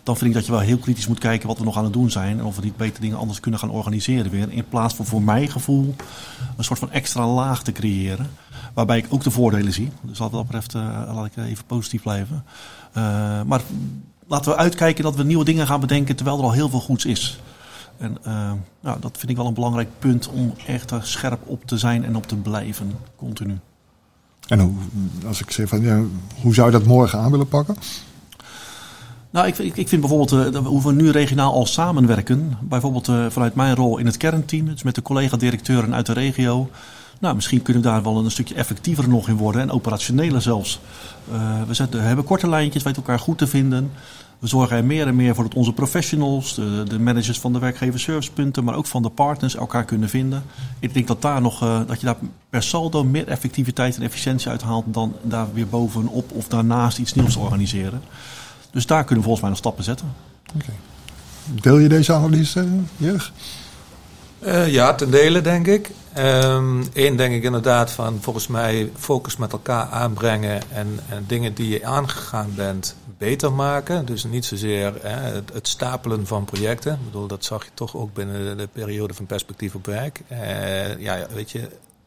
dan 0.04 0.18
vind 0.18 0.30
ik 0.30 0.36
dat 0.36 0.46
je 0.46 0.52
wel 0.52 0.62
heel 0.62 0.78
kritisch 0.78 1.08
moet 1.08 1.20
kijken 1.20 1.48
wat 1.48 1.58
we 1.58 1.64
nog 1.64 1.78
aan 1.78 1.84
het 1.84 1.94
doen 1.94 2.12
zijn. 2.12 2.40
En 2.40 2.46
of 2.46 2.56
we 2.56 2.62
niet 2.64 2.78
beter 2.78 3.02
dingen 3.02 3.18
anders 3.18 3.40
kunnen 3.40 3.60
gaan 3.60 3.70
organiseren 3.70 4.32
weer. 4.32 4.52
In 4.52 4.68
plaats 4.68 4.94
van 4.94 5.06
voor 5.06 5.22
mijn 5.22 5.50
gevoel 5.50 5.96
een 6.58 6.64
soort 6.64 6.80
van 6.80 6.92
extra 6.92 7.28
laag 7.28 7.64
te 7.64 7.72
creëren. 7.72 8.30
Waarbij 8.74 8.98
ik 8.98 9.06
ook 9.10 9.24
de 9.24 9.32
voordelen 9.32 9.74
zie. 9.74 9.90
Dus 10.02 10.18
wat 10.18 10.32
dat 10.32 10.44
betreft 10.44 10.74
uh, 10.74 11.12
laat 11.14 11.26
ik 11.26 11.38
even 11.38 11.66
positief 11.66 12.02
blijven. 12.02 12.44
maar 13.46 13.62
laten 14.28 14.52
we 14.52 14.58
uitkijken 14.58 15.04
dat 15.04 15.16
we 15.16 15.24
nieuwe 15.24 15.46
dingen 15.46 15.68
gaan 15.68 15.80
bedenken 15.80 16.16
terwijl 16.16 16.38
er 16.38 16.44
al 16.44 16.52
heel 16.52 16.70
veel 16.70 16.80
goeds 16.80 17.06
is. 17.06 17.40
En 18.02 18.18
uh, 18.28 18.52
nou, 18.80 19.00
dat 19.00 19.18
vind 19.18 19.32
ik 19.32 19.38
wel 19.38 19.46
een 19.48 19.54
belangrijk 19.54 19.90
punt 20.00 20.28
om 20.28 20.54
echt 20.68 20.92
er 20.92 21.06
scherp 21.06 21.40
op 21.46 21.66
te 21.66 21.78
zijn 21.78 22.06
en 22.06 22.16
op 22.16 22.28
te 22.28 22.36
blijven, 22.36 22.92
continu. 23.16 23.60
En 24.48 24.60
hoe, 24.60 24.74
als 25.28 25.42
ik 25.42 25.52
zeg 25.52 25.70
van, 25.70 25.82
ja, 25.82 26.02
hoe 26.42 26.54
zou 26.54 26.72
je 26.72 26.78
dat 26.78 26.88
morgen 26.88 27.20
aan 27.20 27.32
willen 27.32 27.48
pakken? 27.48 27.76
Nou, 29.30 29.48
ik, 29.48 29.58
ik, 29.58 29.78
ik 29.78 29.88
vind 29.88 30.02
bijvoorbeeld 30.02 30.56
uh, 30.56 30.66
hoe 30.66 30.84
we 30.84 30.94
nu 30.94 31.10
regionaal 31.10 31.54
al 31.54 31.66
samenwerken. 31.66 32.58
Bijvoorbeeld 32.62 33.08
uh, 33.08 33.26
vanuit 33.30 33.56
mijn 33.56 33.76
rol 33.76 33.98
in 33.98 34.06
het 34.06 34.18
kernteam, 34.18 34.66
dus 34.66 34.84
met 34.84 34.96
de 34.96 35.02
collega-directeuren 35.02 35.96
uit 35.96 36.06
de 36.06 36.14
regio. 36.14 36.70
Nou, 37.20 37.36
misschien 37.36 37.62
kunnen 37.62 37.84
we 37.84 37.90
daar 37.90 38.04
wel 38.04 38.18
een 38.18 38.32
stukje 38.32 38.56
effectiever 38.56 39.10
nog 39.10 39.28
in 39.28 39.38
worden 39.38 39.62
en 39.62 39.72
operationeler 39.72 40.42
zelfs. 40.42 40.80
Uh, 41.32 41.62
we 41.68 41.74
zetten, 41.74 42.04
hebben 42.04 42.26
korte 42.26 42.50
lijntjes, 42.50 42.84
weten 42.84 43.02
elkaar 43.02 43.20
goed 43.20 43.38
te 43.38 43.48
vinden. 43.48 43.92
We 44.42 44.48
zorgen 44.48 44.78
er 44.78 44.86
meer 44.86 45.08
en 45.08 45.16
meer 45.16 45.36
voor 45.36 45.44
dat 45.44 45.54
onze 45.54 45.74
professionals, 45.74 46.56
de, 46.56 46.84
de 46.88 47.00
managers 47.00 47.40
van 47.40 47.54
de 47.54 47.60
werkgeverservicepunten, 47.60 48.64
maar 48.64 48.76
ook 48.76 48.86
van 48.86 49.02
de 49.02 49.10
partners 49.10 49.56
elkaar 49.56 49.86
kunnen 49.86 50.10
vinden. 50.10 50.44
Ik 50.80 50.94
denk 50.94 51.08
dat, 51.08 51.22
daar 51.22 51.42
nog, 51.42 51.64
uh, 51.64 51.80
dat 51.88 52.00
je 52.00 52.06
daar 52.06 52.16
per 52.50 52.64
saldo 52.64 53.04
meer 53.04 53.28
effectiviteit 53.28 53.96
en 53.96 54.02
efficiëntie 54.02 54.50
uithaalt 54.50 54.86
dan 54.88 55.16
daar 55.22 55.54
weer 55.54 55.68
bovenop 55.68 56.32
of 56.32 56.48
daarnaast 56.48 56.98
iets 56.98 57.14
nieuws 57.14 57.34
te 57.34 57.40
organiseren. 57.40 58.02
Dus 58.72 58.86
daar 58.86 59.04
kunnen 59.04 59.18
we 59.18 59.24
volgens 59.24 59.42
mij 59.42 59.50
nog 59.50 59.60
stappen 59.60 59.84
zetten. 59.84 60.08
Okay. 60.56 60.76
Deel 61.62 61.78
je 61.78 61.90
deze 61.90 62.14
analyse, 62.14 62.68
Jurg? 62.98 63.34
Uh, 64.44 64.68
ja, 64.68 64.94
ten 64.94 65.12
dele 65.12 65.42
denk 65.42 65.68
ik. 65.68 65.90
Eén 66.14 66.84
ehm, 66.94 67.16
denk 67.16 67.34
ik 67.34 67.44
inderdaad 67.44 67.92
van 67.92 68.18
volgens 68.22 68.48
mij 68.48 68.92
focus 68.98 69.38
met 69.38 69.52
elkaar 69.52 69.88
aanbrengen 69.88 70.62
en, 70.72 71.00
en 71.10 71.24
dingen 71.28 71.54
die 71.54 71.70
je 71.70 71.86
aangegaan 71.86 72.52
bent 72.56 72.96
beter 73.18 73.54
maken. 73.54 74.06
Dus 74.06 74.24
niet 74.24 74.46
zozeer 74.46 74.94
hè, 75.02 75.42
het, 75.54 75.68
stapelen 75.68 76.28
van 76.28 76.46
projecten. 76.46 76.94
Ik 76.94 77.06
bedoel, 77.06 77.28
dat 77.28 77.46
zag 77.46 77.64
je 77.64 77.70
toch 77.74 77.96
ook 77.96 78.14
binnen 78.14 78.58
de, 78.58 78.68
periode 78.72 79.14
van 79.14 79.26
perspectief 79.26 79.76
op 79.76 79.86
werk. 79.86 80.22
Uh, 80.32 81.00
ja, 81.00 81.28
weet 81.34 81.52
je, 81.52 81.60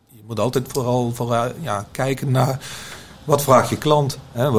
je 0.08 0.22
moet 0.26 0.40
altijd 0.40 0.64
vooral, 0.68 1.12
vooral 1.14 1.52
ja, 1.60 1.86
kijken 1.90 2.30
naar 2.30 2.58
wat 3.24 3.42
vraagt 3.42 3.68
je 3.68 3.78
klant? 3.78 4.18
Hè? 4.32 4.50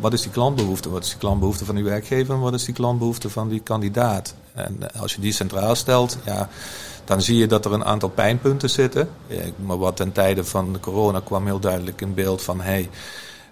Wat 0.00 0.12
is 0.12 0.22
die 0.22 0.30
klantbehoefte? 0.30 0.90
Wat 0.90 1.04
is 1.04 1.10
die 1.10 1.18
klantbehoefte 1.18 1.64
van 1.64 1.74
die 1.74 1.84
werkgever 1.84 2.34
en 2.34 2.40
wat 2.40 2.54
is 2.54 2.64
die 2.64 2.74
klantbehoefte 2.74 3.30
van 3.30 3.48
die 3.48 3.60
kandidaat? 3.60 4.34
En 4.54 4.92
als 5.00 5.14
je 5.14 5.20
die 5.20 5.32
centraal 5.32 5.74
stelt, 5.74 6.18
ja, 6.24 6.48
dan 7.04 7.22
zie 7.22 7.36
je 7.36 7.46
dat 7.46 7.64
er 7.64 7.72
een 7.72 7.84
aantal 7.84 8.08
pijnpunten 8.08 8.70
zitten. 8.70 9.08
Maar 9.56 9.78
wat 9.78 9.96
ten 9.96 10.12
tijde 10.12 10.44
van 10.44 10.72
de 10.72 10.80
corona 10.80 11.20
kwam 11.20 11.46
heel 11.46 11.60
duidelijk 11.60 12.00
in 12.00 12.14
beeld 12.14 12.42
van... 12.42 12.60
Hey, 12.60 12.90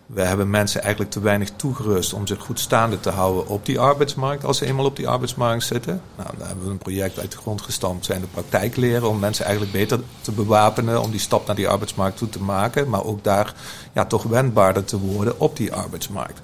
we 0.06 0.22
hebben 0.22 0.50
mensen 0.50 0.80
eigenlijk 0.80 1.12
te 1.12 1.20
weinig 1.20 1.50
toegerust 1.56 2.12
om 2.12 2.26
zich 2.26 2.40
goed 2.40 2.60
staande 2.60 3.00
te 3.00 3.10
houden 3.10 3.48
op 3.48 3.66
die 3.66 3.80
arbeidsmarkt, 3.80 4.44
als 4.44 4.58
ze 4.58 4.66
eenmaal 4.66 4.84
op 4.84 4.96
die 4.96 5.08
arbeidsmarkt 5.08 5.64
zitten. 5.64 6.02
Nou, 6.16 6.28
daar 6.38 6.46
hebben 6.46 6.64
we 6.64 6.70
een 6.70 6.78
project 6.78 7.18
uit 7.18 7.32
de 7.32 7.36
grond 7.36 7.62
gestampt, 7.62 8.04
zijn 8.04 8.20
de 8.20 8.26
praktijkleren, 8.26 9.08
om 9.08 9.18
mensen 9.18 9.44
eigenlijk 9.44 9.74
beter 9.74 10.00
te 10.20 10.32
bewapenen, 10.32 11.02
om 11.02 11.10
die 11.10 11.20
stap 11.20 11.46
naar 11.46 11.56
die 11.56 11.68
arbeidsmarkt 11.68 12.16
toe 12.16 12.28
te 12.28 12.42
maken, 12.42 12.88
maar 12.88 13.04
ook 13.04 13.24
daar 13.24 13.54
ja, 13.92 14.04
toch 14.04 14.22
wendbaarder 14.22 14.84
te 14.84 14.98
worden 14.98 15.40
op 15.40 15.56
die 15.56 15.72
arbeidsmarkt. 15.72 16.40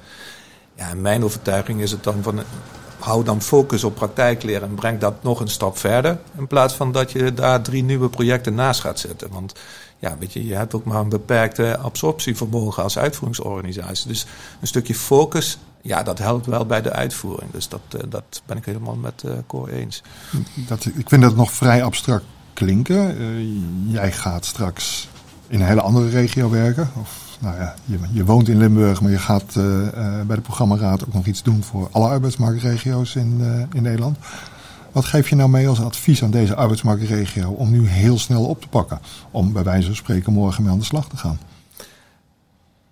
Ja, 0.75 0.95
mijn 0.95 1.25
overtuiging 1.25 1.81
is 1.81 1.91
het 1.91 2.05
dan 2.05 2.23
van, 2.23 2.41
hou 2.99 3.25
dan 3.25 3.43
focus 3.43 3.85
op 3.85 3.95
praktijkleren 3.95 4.69
en 4.69 4.75
breng 4.75 5.01
dat 5.01 5.23
nog 5.23 5.41
een 5.41 5.49
stap 5.49 5.79
verder, 5.79 6.19
in 6.39 6.47
plaats 6.47 6.75
van 6.75 6.93
dat 6.93 7.13
je 7.13 7.35
daar 7.35 7.63
drie 7.63 7.83
nieuwe 7.83 8.09
projecten 8.09 8.55
naast 8.55 8.81
gaat 8.81 8.99
zetten. 8.99 9.31
Want 9.31 9.55
ja, 9.99 10.17
weet 10.19 10.33
je, 10.33 10.47
je 10.47 10.55
hebt 10.55 10.75
ook 10.75 10.85
maar 10.85 11.01
een 11.01 11.09
beperkte 11.09 11.79
absorptievermogen 11.79 12.83
als 12.83 12.99
uitvoeringsorganisatie. 12.99 14.09
Dus 14.09 14.27
een 14.61 14.67
stukje 14.67 14.95
focus, 14.95 15.59
ja, 15.83 16.03
dat 16.03 16.19
helpt 16.19 16.47
wel 16.47 16.67
bij 16.67 16.83
de 16.83 16.93
uitvoering. 16.93 17.51
Dus 17.51 17.69
dat, 17.69 17.81
uh, 17.97 18.01
dat 18.09 18.43
ben 18.47 18.57
ik 18.57 18.65
helemaal 18.65 18.97
met 18.97 19.23
uh, 19.27 19.79
eens. 19.79 20.03
Dat, 20.55 20.85
ik 20.85 21.09
vind 21.09 21.23
dat 21.23 21.37
nog 21.37 21.53
vrij 21.53 21.85
abstract 21.85 22.25
klinken. 22.53 23.21
Uh, 23.21 23.93
jij 23.93 24.13
gaat 24.13 24.45
straks 24.45 25.09
in 25.47 25.61
een 25.61 25.67
hele 25.67 25.81
andere 25.81 26.09
regio 26.09 26.51
werken. 26.51 26.91
Of, 27.01 27.28
nou 27.39 27.57
ja, 27.57 27.75
je, 27.85 27.99
je 28.13 28.25
woont 28.25 28.49
in 28.49 28.59
Limburg, 28.59 29.01
maar 29.01 29.11
je 29.11 29.19
gaat 29.19 29.53
bij 30.27 30.37
de 30.37 30.43
programmaraad 30.43 31.05
ook 31.07 31.15
nog 31.15 31.27
iets 31.27 31.43
doen 31.43 31.63
voor 31.63 31.89
alle 31.93 32.09
arbeidsmarktregio's 32.09 33.15
in, 33.15 33.41
in 33.73 33.83
Nederland. 33.83 34.19
Wat 34.93 35.05
geef 35.05 35.29
je 35.29 35.37
nou 35.37 35.51
mee 35.51 35.69
als 35.69 35.81
advies 35.81 36.23
aan 36.23 36.31
deze 36.31 36.55
arbeidsmarktregio 36.55 37.51
om 37.51 37.71
nu 37.71 37.89
heel 37.89 38.19
snel 38.19 38.45
op 38.45 38.61
te 38.61 38.69
pakken? 38.69 39.01
Om 39.31 39.53
bij 39.53 39.63
wijze 39.63 39.87
van 39.87 39.97
spreken 39.97 40.33
morgen 40.33 40.63
mee 40.63 40.73
aan 40.73 40.79
de 40.79 40.85
slag 40.85 41.09
te 41.09 41.17
gaan? 41.17 41.39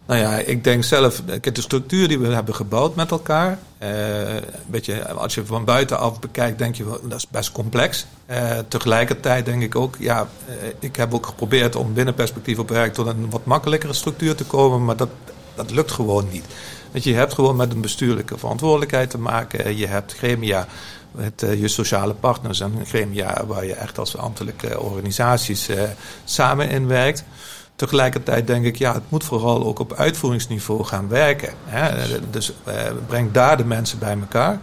Nou 0.06 0.20
ja, 0.20 0.36
ik 0.36 0.64
denk 0.64 0.84
zelf, 0.84 1.22
de 1.40 1.60
structuur 1.60 2.08
die 2.08 2.18
we 2.18 2.34
hebben 2.34 2.54
gebouwd 2.54 2.94
met 2.94 3.10
elkaar. 3.10 3.58
Eh, 3.78 3.90
weet 4.70 4.86
je, 4.86 5.08
als 5.08 5.34
je 5.34 5.46
van 5.46 5.64
buitenaf 5.64 6.20
bekijkt, 6.20 6.58
denk 6.58 6.74
je 6.74 6.84
dat 7.02 7.18
is 7.18 7.28
best 7.28 7.52
complex. 7.52 8.06
Eh, 8.26 8.58
tegelijkertijd 8.68 9.44
denk 9.44 9.62
ik 9.62 9.76
ook, 9.76 9.96
ja, 9.98 10.28
eh, 10.46 10.54
ik 10.78 10.96
heb 10.96 11.14
ook 11.14 11.26
geprobeerd 11.26 11.76
om 11.76 11.94
binnen 11.94 12.14
perspectief 12.14 12.58
op 12.58 12.68
werk 12.68 12.94
tot 12.94 13.06
een 13.06 13.30
wat 13.30 13.44
makkelijkere 13.44 13.92
structuur 13.92 14.34
te 14.34 14.44
komen, 14.44 14.84
maar 14.84 14.96
dat, 14.96 15.10
dat 15.54 15.70
lukt 15.70 15.90
gewoon 15.90 16.28
niet. 16.30 16.44
Want 16.92 17.04
je 17.04 17.14
hebt 17.14 17.34
gewoon 17.34 17.56
met 17.56 17.72
een 17.72 17.80
bestuurlijke 17.80 18.38
verantwoordelijkheid 18.38 19.10
te 19.10 19.18
maken. 19.18 19.76
Je 19.76 19.86
hebt 19.86 20.14
gremia 20.14 20.66
met 21.10 21.42
uh, 21.42 21.60
je 21.60 21.68
sociale 21.68 22.14
partners 22.14 22.60
en 22.60 22.86
gremia 22.86 23.46
waar 23.46 23.64
je 23.64 23.74
echt 23.74 23.98
als 23.98 24.16
ambtelijke 24.16 24.80
organisaties 24.80 25.68
uh, 25.68 25.82
samen 26.24 26.68
in 26.68 26.86
werkt. 26.86 27.24
Tegelijkertijd 27.76 28.46
denk 28.46 28.64
ik, 28.64 28.76
ja, 28.76 28.92
het 28.94 29.02
moet 29.08 29.24
vooral 29.24 29.64
ook 29.64 29.78
op 29.78 29.92
uitvoeringsniveau 29.92 30.84
gaan 30.84 31.08
werken. 31.08 31.54
Hè? 31.64 32.06
Dus 32.30 32.52
uh, 32.68 32.74
breng 33.06 33.32
daar 33.32 33.56
de 33.56 33.64
mensen 33.64 33.98
bij 33.98 34.18
elkaar. 34.20 34.60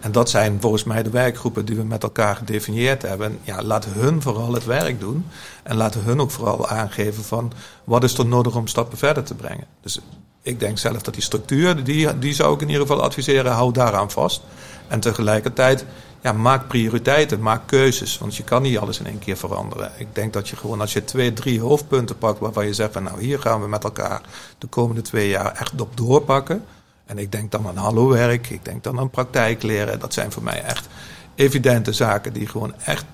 En 0.00 0.12
dat 0.12 0.30
zijn 0.30 0.60
volgens 0.60 0.84
mij 0.84 1.02
de 1.02 1.10
werkgroepen 1.10 1.64
die 1.64 1.76
we 1.76 1.84
met 1.84 2.02
elkaar 2.02 2.36
gedefinieerd 2.36 3.02
hebben. 3.02 3.38
Ja, 3.42 3.62
laten 3.62 3.92
hun 3.92 4.22
vooral 4.22 4.52
het 4.52 4.64
werk 4.64 5.00
doen. 5.00 5.26
En 5.62 5.76
laten 5.76 6.02
hun 6.02 6.20
ook 6.20 6.30
vooral 6.30 6.68
aangeven 6.68 7.24
van 7.24 7.52
wat 7.84 8.04
is 8.04 8.18
er 8.18 8.26
nodig 8.26 8.56
om 8.56 8.66
stappen 8.66 8.98
verder 8.98 9.22
te 9.22 9.34
brengen. 9.34 9.66
Dus 9.80 10.00
ik 10.42 10.60
denk 10.60 10.78
zelf 10.78 11.02
dat 11.02 11.14
die 11.14 11.22
structuur, 11.22 11.84
die, 11.84 12.18
die 12.18 12.34
zou 12.34 12.54
ik 12.54 12.60
in 12.60 12.68
ieder 12.68 12.86
geval 12.86 13.02
adviseren, 13.02 13.52
hou 13.52 13.72
daaraan 13.72 14.10
vast. 14.10 14.42
En 14.88 15.00
tegelijkertijd, 15.00 15.84
ja, 16.20 16.32
maak 16.32 16.68
prioriteiten, 16.68 17.40
maak 17.40 17.66
keuzes. 17.66 18.18
Want 18.18 18.36
je 18.36 18.44
kan 18.44 18.62
niet 18.62 18.78
alles 18.78 18.98
in 18.98 19.06
één 19.06 19.18
keer 19.18 19.36
veranderen. 19.36 19.92
Ik 19.96 20.14
denk 20.14 20.32
dat 20.32 20.48
je 20.48 20.56
gewoon, 20.56 20.80
als 20.80 20.92
je 20.92 21.04
twee, 21.04 21.32
drie 21.32 21.60
hoofdpunten 21.60 22.18
pakt 22.18 22.38
waarvan 22.38 22.66
je 22.66 22.74
zegt 22.74 22.92
van 22.92 23.02
nou 23.02 23.22
hier 23.22 23.40
gaan 23.40 23.60
we 23.60 23.68
met 23.68 23.84
elkaar 23.84 24.20
de 24.58 24.66
komende 24.66 25.02
twee 25.02 25.28
jaar 25.28 25.52
echt 25.52 25.80
op 25.80 25.96
doorpakken. 25.96 26.64
En 27.06 27.18
ik 27.18 27.32
denk 27.32 27.50
dan 27.50 27.66
aan 27.66 27.76
hallo-werk, 27.76 28.50
ik 28.50 28.64
denk 28.64 28.84
dan 28.84 28.98
aan 28.98 29.10
praktijkleren. 29.10 29.98
Dat 29.98 30.12
zijn 30.12 30.32
voor 30.32 30.42
mij 30.42 30.62
echt 30.62 30.88
evidente 31.34 31.92
zaken 31.92 32.32
die 32.32 32.46
gewoon 32.46 32.74
echt 32.84 33.04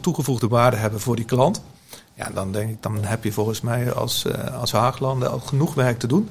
toegevoegde 0.00 0.48
waarde 0.48 0.76
hebben 0.76 1.00
voor 1.00 1.16
die 1.16 1.24
klant. 1.24 1.62
Ja, 2.14 2.30
dan 2.34 2.52
denk 2.52 2.70
ik, 2.70 2.82
dan 2.82 3.04
heb 3.04 3.24
je 3.24 3.32
volgens 3.32 3.60
mij 3.60 3.92
als, 3.92 4.24
uh, 4.24 4.60
als 4.60 4.72
Haaglanden 4.72 5.30
al 5.30 5.40
genoeg 5.40 5.74
werk 5.74 5.98
te 5.98 6.06
doen. 6.06 6.30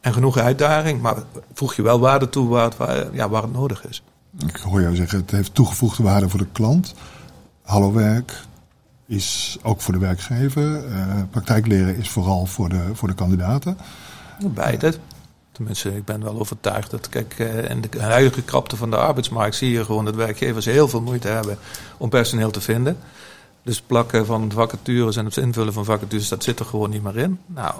En 0.00 0.12
genoeg 0.12 0.38
uitdaging, 0.38 1.00
maar 1.00 1.16
voeg 1.52 1.74
je 1.74 1.82
wel 1.82 2.00
waarde 2.00 2.28
toe 2.28 2.48
waar, 2.48 2.72
ja, 3.12 3.28
waar 3.28 3.42
het 3.42 3.52
nodig 3.52 3.86
is. 3.88 4.02
Ik 4.38 4.56
hoor 4.56 4.80
jou 4.80 4.94
zeggen, 4.96 5.18
het 5.18 5.30
heeft 5.30 5.54
toegevoegde 5.54 6.02
waarde 6.02 6.28
voor 6.28 6.38
de 6.38 6.46
klant. 6.52 6.94
Hallo 7.62 7.92
werk 7.92 8.44
is 9.06 9.58
ook 9.62 9.80
voor 9.80 9.92
de 9.92 10.00
werkgever. 10.00 10.88
Uh, 10.88 11.22
praktijkleren 11.30 11.96
is 11.96 12.08
vooral 12.08 12.46
voor 12.46 12.68
de, 12.68 12.90
voor 12.92 13.08
de 13.08 13.14
kandidaten. 13.14 13.76
Beide. 14.46 14.94
Tenminste, 15.52 15.96
ik 15.96 16.04
ben 16.04 16.22
wel 16.22 16.38
overtuigd 16.38 16.90
dat, 16.90 17.08
kijk, 17.08 17.34
eh, 17.38 17.70
in 17.70 17.80
de 17.90 18.02
huidige 18.02 18.42
krapte 18.42 18.76
van 18.76 18.90
de 18.90 18.96
arbeidsmarkt 18.96 19.56
zie 19.56 19.70
je 19.70 19.84
gewoon 19.84 20.04
dat 20.04 20.14
werkgevers 20.14 20.64
heel 20.64 20.88
veel 20.88 21.02
moeite 21.02 21.28
hebben 21.28 21.58
om 21.98 22.08
personeel 22.08 22.50
te 22.50 22.60
vinden. 22.60 22.96
Dus 23.62 23.80
plakken 23.80 24.26
van 24.26 24.52
vacatures 24.52 25.16
en 25.16 25.24
het 25.24 25.36
invullen 25.36 25.72
van 25.72 25.84
vacatures, 25.84 26.28
dat 26.28 26.44
zit 26.44 26.58
er 26.58 26.64
gewoon 26.64 26.90
niet 26.90 27.02
meer 27.02 27.16
in. 27.16 27.38
Nou, 27.46 27.74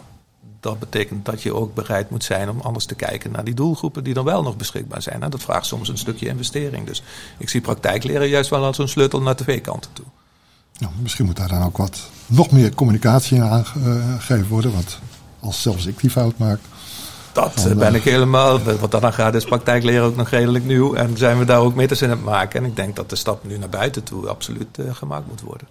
dat 0.61 0.79
betekent 0.79 1.25
dat 1.25 1.43
je 1.43 1.55
ook 1.55 1.75
bereid 1.75 2.11
moet 2.11 2.25
zijn 2.25 2.51
om 2.51 2.61
anders 2.61 2.85
te 2.85 2.95
kijken 2.95 3.31
naar 3.31 3.45
die 3.45 3.55
doelgroepen 3.55 4.05
die 4.05 4.15
dan 4.15 4.25
wel 4.25 4.43
nog 4.43 4.57
beschikbaar 4.57 5.03
zijn. 5.03 5.23
En 5.23 5.31
dat 5.31 5.43
vraagt 5.43 5.67
soms 5.67 5.89
een 5.89 5.99
stukje 5.99 6.29
investering. 6.29 6.87
Dus 6.87 7.03
ik 7.39 7.49
zie 7.49 7.61
praktijkleren 7.61 8.29
juist 8.29 8.51
wel 8.51 8.65
als 8.65 8.79
een 8.79 8.89
sleutel 8.89 9.23
naar 9.23 9.37
twee 9.37 9.61
kanten 9.61 9.93
toe. 9.93 10.05
Nou, 10.79 10.93
misschien 11.03 11.25
moet 11.25 11.37
daar 11.37 11.49
dan 11.49 11.63
ook 11.63 11.77
wat 11.77 12.11
nog 12.27 12.51
meer 12.51 12.75
communicatie 12.75 13.37
in 13.37 13.43
aangegeven 13.43 14.49
worden. 14.49 14.73
Want 14.73 14.99
als 15.41 15.63
zelfs 15.63 15.87
ik 15.87 16.01
die 16.01 16.11
fout 16.11 16.39
maak. 16.39 16.61
Dat 17.33 17.55
dan, 17.55 17.79
ben 17.79 17.95
ik 17.95 18.05
helemaal. 18.05 18.63
Wat 18.63 18.91
dan 18.91 19.13
gaat 19.13 19.35
is 19.35 19.45
praktijkleren 19.45 20.05
ook 20.05 20.17
nog 20.17 20.29
redelijk 20.29 20.65
nieuw. 20.65 20.95
En 20.95 21.17
zijn 21.17 21.39
we 21.39 21.45
daar 21.45 21.61
ook 21.61 21.75
meters 21.75 22.03
in 22.03 22.11
het 22.11 22.25
maken. 22.25 22.61
En 22.61 22.67
ik 22.67 22.77
denk 22.77 22.97
dat 22.97 23.11
de 23.11 23.17
stap 23.17 23.45
nu 23.45 23.59
naar 23.59 23.69
buiten 23.69 24.05
toe 24.05 24.29
absoluut 24.29 24.79
gemaakt 24.93 25.27
moet 25.27 25.41
worden 25.41 25.67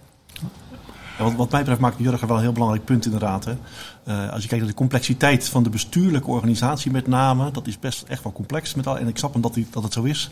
wat, 1.20 1.50
mij 1.50 1.60
betreft 1.60 1.80
maakt 1.80 1.98
Jurgen 1.98 2.28
wel 2.28 2.36
een 2.36 2.42
heel 2.42 2.52
belangrijk 2.52 2.84
punt 2.84 3.04
inderdaad. 3.04 3.44
Hè. 3.44 3.52
Uh, 4.08 4.32
als 4.32 4.42
je 4.42 4.48
kijkt 4.48 4.64
naar 4.64 4.72
de 4.72 4.78
complexiteit 4.78 5.48
van 5.48 5.62
de 5.62 5.70
bestuurlijke 5.70 6.30
organisatie 6.30 6.90
met 6.90 7.06
name. 7.06 7.50
Dat 7.50 7.66
is 7.66 7.78
best 7.78 8.04
echt 8.08 8.22
wel 8.22 8.32
complex. 8.32 8.74
Met 8.74 8.86
al, 8.86 8.98
en 8.98 9.08
ik 9.08 9.18
snap 9.18 9.32
hem 9.32 9.42
dat, 9.42 9.54
die, 9.54 9.66
dat 9.70 9.82
het 9.82 9.92
zo 9.92 10.02
is. 10.02 10.30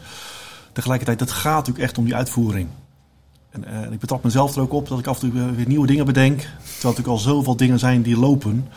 Tegelijkertijd, 0.73 1.21
het 1.21 1.31
gaat 1.31 1.57
natuurlijk 1.57 1.85
echt 1.85 1.99
om 1.99 2.05
die 2.05 2.15
uitvoering. 2.15 2.69
En, 3.51 3.65
uh, 3.69 3.93
ik 3.93 3.99
betrap 3.99 4.25
mezelf 4.25 4.57
er 4.57 4.63
ook 4.63 4.73
op 4.73 4.89
dat 4.89 4.99
ik 4.99 5.07
af 5.07 5.23
en 5.23 5.31
toe 5.31 5.53
weer 5.55 5.69
nieuwe 5.69 5.87
dingen 5.87 6.07
bedenk. 6.07 6.39
Terwijl 6.39 6.59
er 6.63 6.83
natuurlijk 6.83 7.09
al 7.09 7.19
zoveel 7.19 7.57
dingen 7.57 7.79
zijn 7.79 8.03
die 8.03 8.19
lopen. 8.19 8.69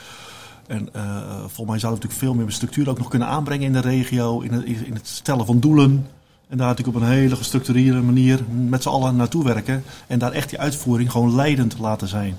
En 0.68 0.90
uh, 0.96 1.28
volgens 1.38 1.68
mij 1.68 1.80
zou 1.80 1.94
het 1.94 2.04
natuurlijk 2.04 2.14
veel 2.14 2.34
meer 2.34 2.52
structuur 2.52 2.90
ook 2.90 2.98
nog 2.98 3.10
kunnen 3.10 3.28
aanbrengen 3.28 3.66
in 3.66 3.74
de 3.74 3.80
regio. 3.80 4.40
In 4.40 4.54
het, 4.54 4.66
in 4.66 4.94
het 4.94 5.08
stellen 5.08 5.46
van 5.46 5.60
doelen. 5.60 6.08
En 6.52 6.58
daar 6.58 6.68
natuurlijk 6.68 6.98
op 6.98 7.04
een 7.04 7.10
hele 7.10 7.36
gestructureerde 7.36 8.02
manier 8.02 8.40
met 8.68 8.82
z'n 8.82 8.90
allen 8.90 9.16
naartoe 9.16 9.44
werken. 9.44 9.84
En 10.08 10.20
daar 10.20 10.32
echt 10.32 10.50
die 10.50 10.60
uitvoering 10.60 11.12
gewoon 11.12 11.36
leidend 11.36 11.80
laten 11.80 12.08
zijn. 12.08 12.36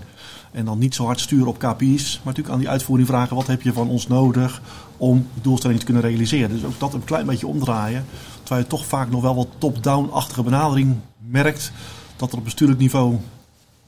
En 0.51 0.65
dan 0.65 0.79
niet 0.79 0.95
zo 0.95 1.05
hard 1.05 1.21
sturen 1.21 1.47
op 1.47 1.59
KPI's, 1.59 2.13
maar 2.15 2.25
natuurlijk 2.25 2.55
aan 2.55 2.61
die 2.61 2.69
uitvoering 2.69 3.09
vragen: 3.09 3.37
wat 3.37 3.47
heb 3.47 3.63
je 3.63 3.73
van 3.73 3.89
ons 3.89 4.07
nodig 4.07 4.63
om 4.97 5.27
de 5.35 5.41
doelstelling 5.41 5.79
te 5.79 5.85
kunnen 5.85 6.03
realiseren? 6.03 6.51
Dus 6.51 6.65
ook 6.65 6.79
dat 6.79 6.95
een 6.95 7.05
klein 7.05 7.27
beetje 7.27 7.47
omdraaien. 7.47 8.05
Terwijl 8.39 8.61
je 8.61 8.69
toch 8.69 8.87
vaak 8.87 9.11
nog 9.11 9.23
wel 9.23 9.35
wat 9.35 9.49
top-down-achtige 9.59 10.43
benadering 10.43 10.97
merkt. 11.29 11.73
Dat 12.17 12.33
er 12.33 12.39
op 12.39 12.45
bestuurlijk 12.45 12.79
niveau 12.79 13.17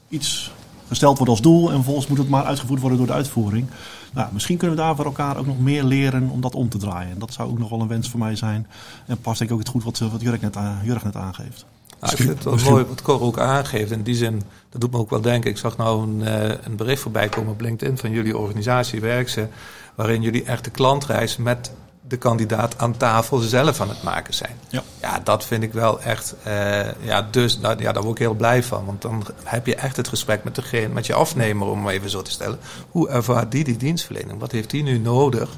iets 0.09 0.51
gesteld 0.87 1.17
wordt 1.17 1.31
als 1.31 1.41
doel 1.41 1.67
en 1.67 1.75
vervolgens 1.75 2.07
moet 2.07 2.17
het 2.17 2.29
maar 2.29 2.45
uitgevoerd 2.45 2.79
worden 2.79 2.97
door 2.97 3.07
de 3.07 3.13
uitvoering. 3.13 3.67
Nou, 4.15 4.29
misschien 4.33 4.57
kunnen 4.57 4.77
we 4.77 4.83
daar 4.83 4.95
voor 4.95 5.05
elkaar 5.05 5.37
ook 5.37 5.45
nog 5.45 5.59
meer 5.59 5.83
leren 5.83 6.29
om 6.29 6.41
dat 6.41 6.55
om 6.55 6.69
te 6.69 6.77
draaien. 6.77 7.11
En 7.11 7.19
dat 7.19 7.33
zou 7.33 7.49
ook 7.49 7.59
nog 7.59 7.69
wel 7.69 7.81
een 7.81 7.87
wens 7.87 8.09
voor 8.09 8.19
mij 8.19 8.35
zijn. 8.35 8.67
En 9.05 9.17
past 9.17 9.37
denk 9.37 9.49
ik 9.49 9.55
ook 9.55 9.61
het 9.63 9.71
goed 9.71 9.83
wat, 9.83 9.97
wat 9.97 10.21
Jurk, 10.21 10.41
net, 10.41 10.57
Jurk 10.83 11.03
net 11.03 11.15
aangeeft. 11.15 11.65
Nou, 11.99 12.11
ik 12.11 12.17
vind 12.17 12.29
het 12.29 12.43
wel 12.43 12.71
mooi 12.71 12.85
wat 12.85 13.01
Cor 13.01 13.21
ook 13.21 13.39
aangeeft. 13.39 13.91
In 13.91 14.03
die 14.03 14.15
zin, 14.15 14.41
dat 14.69 14.81
doet 14.81 14.91
me 14.91 14.97
ook 14.97 15.09
wel 15.09 15.21
denken. 15.21 15.49
Ik 15.49 15.57
zag 15.57 15.77
nou 15.77 16.03
een, 16.03 16.27
eh, 16.27 16.57
een 16.63 16.75
bericht 16.75 17.01
voorbij 17.01 17.29
komen 17.29 17.51
op 17.51 17.61
LinkedIn 17.61 17.97
van 17.97 18.11
jullie 18.11 18.37
organisatie 18.37 19.01
Werkse. 19.01 19.47
Waarin 19.95 20.21
jullie 20.21 20.43
echt 20.43 20.63
de 20.63 20.69
klantreis 20.69 21.37
met 21.37 21.71
de 22.07 22.17
kandidaat 22.17 22.77
aan 22.77 22.97
tafel 22.97 23.37
zelf 23.37 23.81
aan 23.81 23.89
het 23.89 24.03
maken 24.03 24.33
zijn. 24.33 24.57
Ja, 24.69 24.83
ja 25.01 25.19
dat 25.19 25.45
vind 25.45 25.63
ik 25.63 25.73
wel 25.73 26.01
echt. 26.01 26.35
Uh, 26.47 27.03
ja, 27.03 27.27
dus 27.31 27.59
nou, 27.59 27.81
ja, 27.81 27.91
daar 27.91 28.03
word 28.03 28.15
ik 28.15 28.21
heel 28.21 28.33
blij 28.33 28.63
van. 28.63 28.85
Want 28.85 29.01
dan 29.01 29.25
heb 29.43 29.65
je 29.65 29.75
echt 29.75 29.97
het 29.97 30.07
gesprek 30.07 30.43
met 30.43 30.55
degene, 30.55 30.87
met 30.87 31.05
je 31.05 31.13
afnemer, 31.13 31.67
om 31.67 31.89
even 31.89 32.09
zo 32.09 32.21
te 32.21 32.31
stellen. 32.31 32.59
Hoe 32.89 33.09
ervaart 33.09 33.51
die 33.51 33.63
die 33.63 33.77
dienstverlening? 33.77 34.39
Wat 34.39 34.51
heeft 34.51 34.69
die 34.69 34.83
nu 34.83 34.97
nodig? 34.97 35.49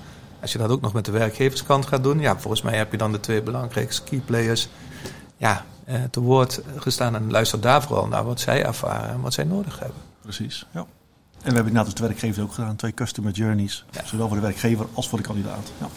Als 0.41 0.51
je 0.51 0.57
dat 0.57 0.69
ook 0.69 0.81
nog 0.81 0.93
met 0.93 1.05
de 1.05 1.11
werkgeverskant 1.11 1.85
gaat 1.85 2.03
doen, 2.03 2.19
ja, 2.19 2.37
volgens 2.37 2.61
mij 2.61 2.77
heb 2.77 2.91
je 2.91 2.97
dan 2.97 3.11
de 3.11 3.19
twee 3.19 3.41
belangrijkste 3.41 4.03
key 4.03 4.19
players 4.19 4.69
ja, 5.37 5.65
uh, 5.89 5.95
te 6.11 6.19
woord 6.19 6.61
gestaan. 6.75 7.15
En 7.15 7.31
luister 7.31 7.61
daar 7.61 7.83
vooral 7.83 8.07
naar 8.07 8.23
wat 8.23 8.39
zij 8.39 8.65
ervaren 8.65 9.09
en 9.09 9.21
wat 9.21 9.33
zij 9.33 9.43
nodig 9.43 9.79
hebben. 9.79 10.01
Precies, 10.21 10.65
ja. 10.73 10.79
En 10.79 11.53
we 11.53 11.55
hebben 11.55 11.67
inderdaad 11.67 11.97
de 11.97 12.03
werkgever 12.03 12.43
ook 12.43 12.53
gedaan. 12.53 12.75
Twee 12.75 12.93
customer 12.93 13.31
journeys. 13.31 13.85
Ja. 13.91 14.01
Zowel 14.05 14.27
voor 14.27 14.35
de 14.35 14.43
werkgever 14.43 14.85
als 14.93 15.09
voor 15.09 15.17
de 15.17 15.23
kandidaat. 15.23 15.71
Ja. 15.79 15.87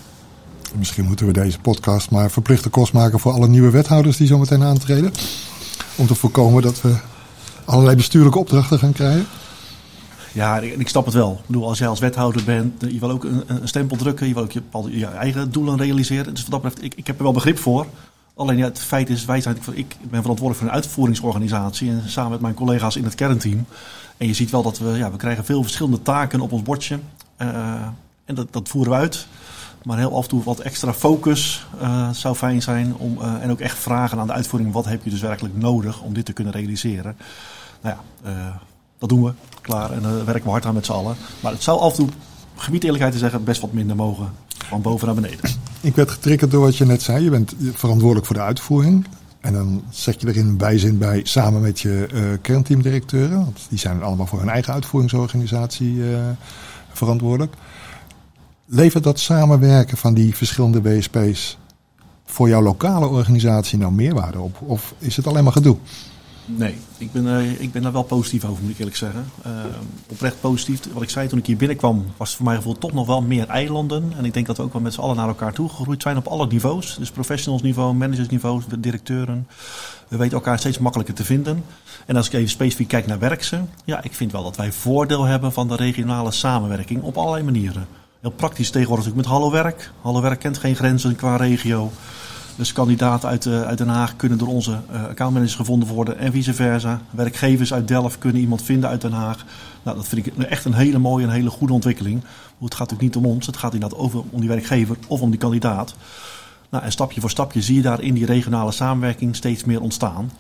Misschien 0.75 1.05
moeten 1.05 1.27
we 1.27 1.33
deze 1.33 1.59
podcast 1.59 2.11
maar 2.11 2.31
verplichte 2.31 2.69
kost 2.69 2.93
maken 2.93 3.21
voor 3.21 3.33
alle 3.33 3.49
nieuwe 3.49 3.71
wethouders 3.71 4.17
die 4.17 4.27
zometeen 4.27 4.62
aantreden. 4.62 5.12
Om 5.97 6.07
te 6.07 6.15
voorkomen 6.15 6.62
dat 6.62 6.81
we 6.81 6.97
allerlei 7.65 7.97
bestuurlijke 7.97 8.39
opdrachten 8.39 8.79
gaan 8.79 8.93
krijgen. 8.93 9.27
Ja, 10.33 10.59
ik 10.59 10.89
snap 10.89 11.05
het 11.05 11.15
wel. 11.15 11.33
Ik 11.33 11.47
bedoel, 11.47 11.69
als 11.69 11.79
jij 11.79 11.89
als 11.89 11.99
wethouder 11.99 12.45
bent, 12.45 12.81
je 12.81 12.99
wil 12.99 13.11
ook 13.11 13.25
een, 13.25 13.43
een 13.47 13.69
stempel 13.69 13.97
drukken, 13.97 14.29
je 14.29 14.35
wil 14.35 14.43
ook 14.43 14.53
je, 14.53 14.62
je 14.99 15.07
eigen 15.07 15.53
doelen 15.53 15.77
realiseren. 15.77 16.35
Dus 16.35 16.43
wat 16.43 16.50
dat 16.50 16.62
betreft, 16.62 16.85
ik, 16.85 16.95
ik 16.95 17.07
heb 17.07 17.17
er 17.17 17.23
wel 17.23 17.33
begrip 17.33 17.59
voor. 17.59 17.87
Alleen 18.35 18.57
ja, 18.57 18.65
het 18.65 18.79
feit 18.79 19.11
is, 19.11 19.25
wij 19.25 19.41
zijn, 19.41 19.57
ik 19.73 19.97
ben 20.00 20.21
verantwoordelijk 20.21 20.57
voor 20.59 20.69
een 20.69 20.75
uitvoeringsorganisatie 20.75 21.91
en 21.91 22.03
samen 22.07 22.31
met 22.31 22.41
mijn 22.41 22.55
collega's 22.55 22.97
in 22.97 23.05
het 23.05 23.15
kernteam. 23.15 23.65
En 24.17 24.27
je 24.27 24.35
ziet 24.35 24.50
wel 24.50 24.62
dat 24.62 24.79
we, 24.79 24.89
ja, 24.89 25.11
we 25.11 25.17
krijgen 25.17 25.45
veel 25.45 25.62
verschillende 25.62 26.03
taken 26.03 26.41
op 26.41 26.53
ons 26.53 26.62
bordje. 26.62 26.99
Eh, 27.37 27.49
en 28.25 28.35
dat, 28.35 28.53
dat 28.53 28.69
voeren 28.69 28.93
we 28.93 28.99
uit. 28.99 29.27
Maar 29.83 29.99
heel 29.99 30.17
af 30.17 30.23
en 30.23 30.29
toe 30.29 30.43
wat 30.43 30.59
extra 30.59 30.93
focus 30.93 31.67
eh, 31.81 32.11
zou 32.11 32.35
fijn 32.35 32.63
zijn. 32.63 32.97
Om, 32.97 33.19
eh, 33.21 33.43
en 33.43 33.51
ook 33.51 33.61
echt 33.61 33.79
vragen 33.79 34.19
aan 34.19 34.27
de 34.27 34.33
uitvoering, 34.33 34.73
wat 34.73 34.85
heb 34.85 35.05
je 35.05 35.11
dus 35.11 35.21
werkelijk 35.21 35.57
nodig 35.57 36.01
om 36.01 36.15
dit 36.15 36.25
te 36.25 36.33
kunnen 36.33 36.53
realiseren. 36.53 37.17
Nou 37.83 37.97
ja, 37.97 38.31
eh, 38.31 38.55
dat 38.99 39.09
doen 39.09 39.25
we. 39.25 39.33
Klaar. 39.61 39.93
En 39.93 40.03
daar 40.03 40.25
werken 40.25 40.45
we 40.45 40.51
hard 40.51 40.67
aan 40.67 40.75
met 40.75 40.87
z'n 40.87 40.93
allen. 40.93 41.17
Maar 41.41 41.53
het 41.53 41.63
zou 41.63 41.81
af 41.81 41.91
en 41.91 41.97
toe, 41.97 42.09
gebied 42.57 42.85
eerlijkheid 42.85 43.13
te 43.13 43.19
zeggen, 43.19 43.45
best 43.45 43.61
wat 43.61 43.73
minder 43.73 43.97
mogen. 43.97 44.33
Van 44.69 44.83
boven 44.83 45.07
naar 45.07 45.15
beneden. 45.15 45.51
Ik 45.81 45.95
werd 45.95 46.11
getriggerd 46.11 46.51
door 46.51 46.61
wat 46.61 46.77
je 46.77 46.87
net 46.87 47.03
zei. 47.03 47.25
Je 47.25 47.31
bent 47.31 47.55
verantwoordelijk 47.73 48.27
voor 48.27 48.37
de 48.37 48.43
uitvoering. 48.43 49.07
En 49.41 49.53
dan 49.53 49.83
zet 49.91 50.21
je 50.21 50.27
er 50.27 50.37
in 50.37 50.57
bijzin 50.57 50.99
bij 50.99 51.21
samen 51.25 51.61
met 51.61 51.81
je 51.81 52.39
kernteamdirecteuren. 52.43 53.37
Want 53.37 53.67
die 53.69 53.79
zijn 53.79 54.03
allemaal 54.03 54.27
voor 54.27 54.39
hun 54.39 54.49
eigen 54.49 54.73
uitvoeringsorganisatie 54.73 56.03
verantwoordelijk. 56.93 57.55
Levert 58.73 59.05
dat 59.05 59.21
samenwerken 59.21 59.97
van 59.97 60.15
die 60.15 60.37
verschillende 60.37 60.83
WSP's 60.83 61.59
voor 62.25 62.49
jouw 62.49 62.62
lokale 62.62 63.07
organisatie 63.07 63.79
nou 63.79 63.93
meerwaarde 63.93 64.41
op? 64.41 64.61
Of 64.61 64.95
is 64.99 65.17
het 65.17 65.27
alleen 65.27 65.45
maar 65.45 65.53
gedoe? 65.53 65.77
Nee, 66.45 66.75
ik 66.99 67.12
ben, 67.12 67.37
eh, 67.37 67.61
ik 67.61 67.73
ben 67.73 67.83
daar 67.83 67.93
wel 67.93 68.03
positief 68.03 68.45
over, 68.45 68.62
moet 68.62 68.73
ik 68.73 68.79
eerlijk 68.79 68.97
zeggen. 68.97 69.25
Eh, 69.43 69.50
oprecht 70.09 70.41
positief. 70.41 70.81
Wat 70.93 71.03
ik 71.03 71.11
zei 71.11 71.29
toen 71.29 71.39
ik 71.39 71.47
hier 71.47 71.57
binnenkwam, 71.57 72.07
was 72.17 72.37
voor 72.37 72.45
mijn 72.45 72.57
gevoel 72.57 72.79
toch 72.79 72.93
nog 72.93 73.07
wel 73.07 73.23
meer 73.23 73.49
eilanden. 73.49 74.12
En 74.17 74.25
ik 74.25 74.35
denk 74.35 74.47
dat 74.47 74.57
we 74.57 74.62
ook 74.62 74.73
wel 74.73 74.83
met 74.83 74.95
z'n 74.95 75.00
allen 75.00 75.17
naar 75.17 75.29
elkaar 75.29 75.53
toe 75.53 75.69
gegroeid 75.69 76.03
zijn 76.03 76.17
op 76.17 76.27
alle 76.27 76.47
niveaus. 76.47 76.97
Dus 76.99 77.11
professionals-niveau, 77.11 77.95
managersniveau, 77.95 78.62
directeuren. 78.79 79.47
We 80.09 80.17
weten 80.17 80.37
elkaar 80.37 80.59
steeds 80.59 80.79
makkelijker 80.79 81.15
te 81.15 81.25
vinden. 81.25 81.65
En 82.07 82.17
als 82.17 82.27
ik 82.27 82.33
even 82.33 82.49
specifiek 82.49 82.89
kijk 82.89 83.07
naar 83.07 83.19
werksen, 83.19 83.69
ja, 83.85 84.03
ik 84.03 84.15
vind 84.15 84.33
wel 84.33 84.43
dat 84.43 84.57
wij 84.57 84.73
voordeel 84.73 85.25
hebben 85.25 85.53
van 85.53 85.69
de 85.69 85.77
regionale 85.77 86.31
samenwerking 86.31 87.03
op 87.03 87.17
allerlei 87.17 87.45
manieren. 87.45 87.87
Heel 88.21 88.31
praktisch 88.31 88.71
tegenwoordig 88.71 89.15
met 89.15 89.27
Hallo 89.27 89.50
Werk. 89.50 89.91
Kent 90.39 90.59
geen 90.59 90.77
grenzen 90.77 91.17
qua 91.17 91.37
regio. 91.37 91.91
Dus 92.57 92.73
kandidaten 92.73 93.29
uit, 93.29 93.47
eh, 93.47 93.62
uit 93.62 93.79
Den 93.79 93.89
Haag 93.89 94.17
kunnen 94.17 94.39
door 94.39 94.49
onze 94.49 94.81
eh, 94.91 95.03
accountmanagers 95.03 95.55
gevonden 95.55 95.89
worden 95.89 96.19
en 96.19 96.33
vice 96.33 96.55
versa. 96.55 97.00
Werkgevers 97.11 97.73
uit 97.73 97.89
Delft 97.89 98.19
kunnen 98.19 98.41
iemand 98.41 98.62
vinden 98.62 98.91
uit 98.91 99.00
Den 99.00 99.12
Haag. 99.12 99.45
Nou, 99.83 99.97
dat 99.97 100.09
vind 100.09 100.27
ik 100.27 100.37
echt 100.37 100.65
een 100.65 100.75
hele 100.75 100.99
mooie 100.99 101.27
en 101.27 101.33
hele 101.33 101.50
goede 101.50 101.73
ontwikkeling. 101.73 102.23
Het 102.61 102.75
gaat 102.75 102.91
natuurlijk 102.91 103.15
niet 103.15 103.25
om 103.25 103.31
ons, 103.31 103.47
het 103.47 103.57
gaat 103.57 103.75
inderdaad 103.75 103.99
over 103.99 104.23
om 104.31 104.41
die 104.41 104.49
werkgever 104.49 104.97
of 105.07 105.21
om 105.21 105.31
die 105.31 105.39
kandidaat. 105.39 105.95
Nou, 106.71 106.85
en 106.85 106.93
stapje 106.93 107.21
voor 107.21 107.31
stapje 107.31 107.62
zie 107.62 107.77
je 107.77 107.83
daar 107.83 108.03
in 108.03 108.15
die 108.15 108.27
regionale 108.27 108.73
samenwerking 108.73 109.37
steeds 109.37 109.65
meer 109.65 109.81
ontstaan. 109.81 110.31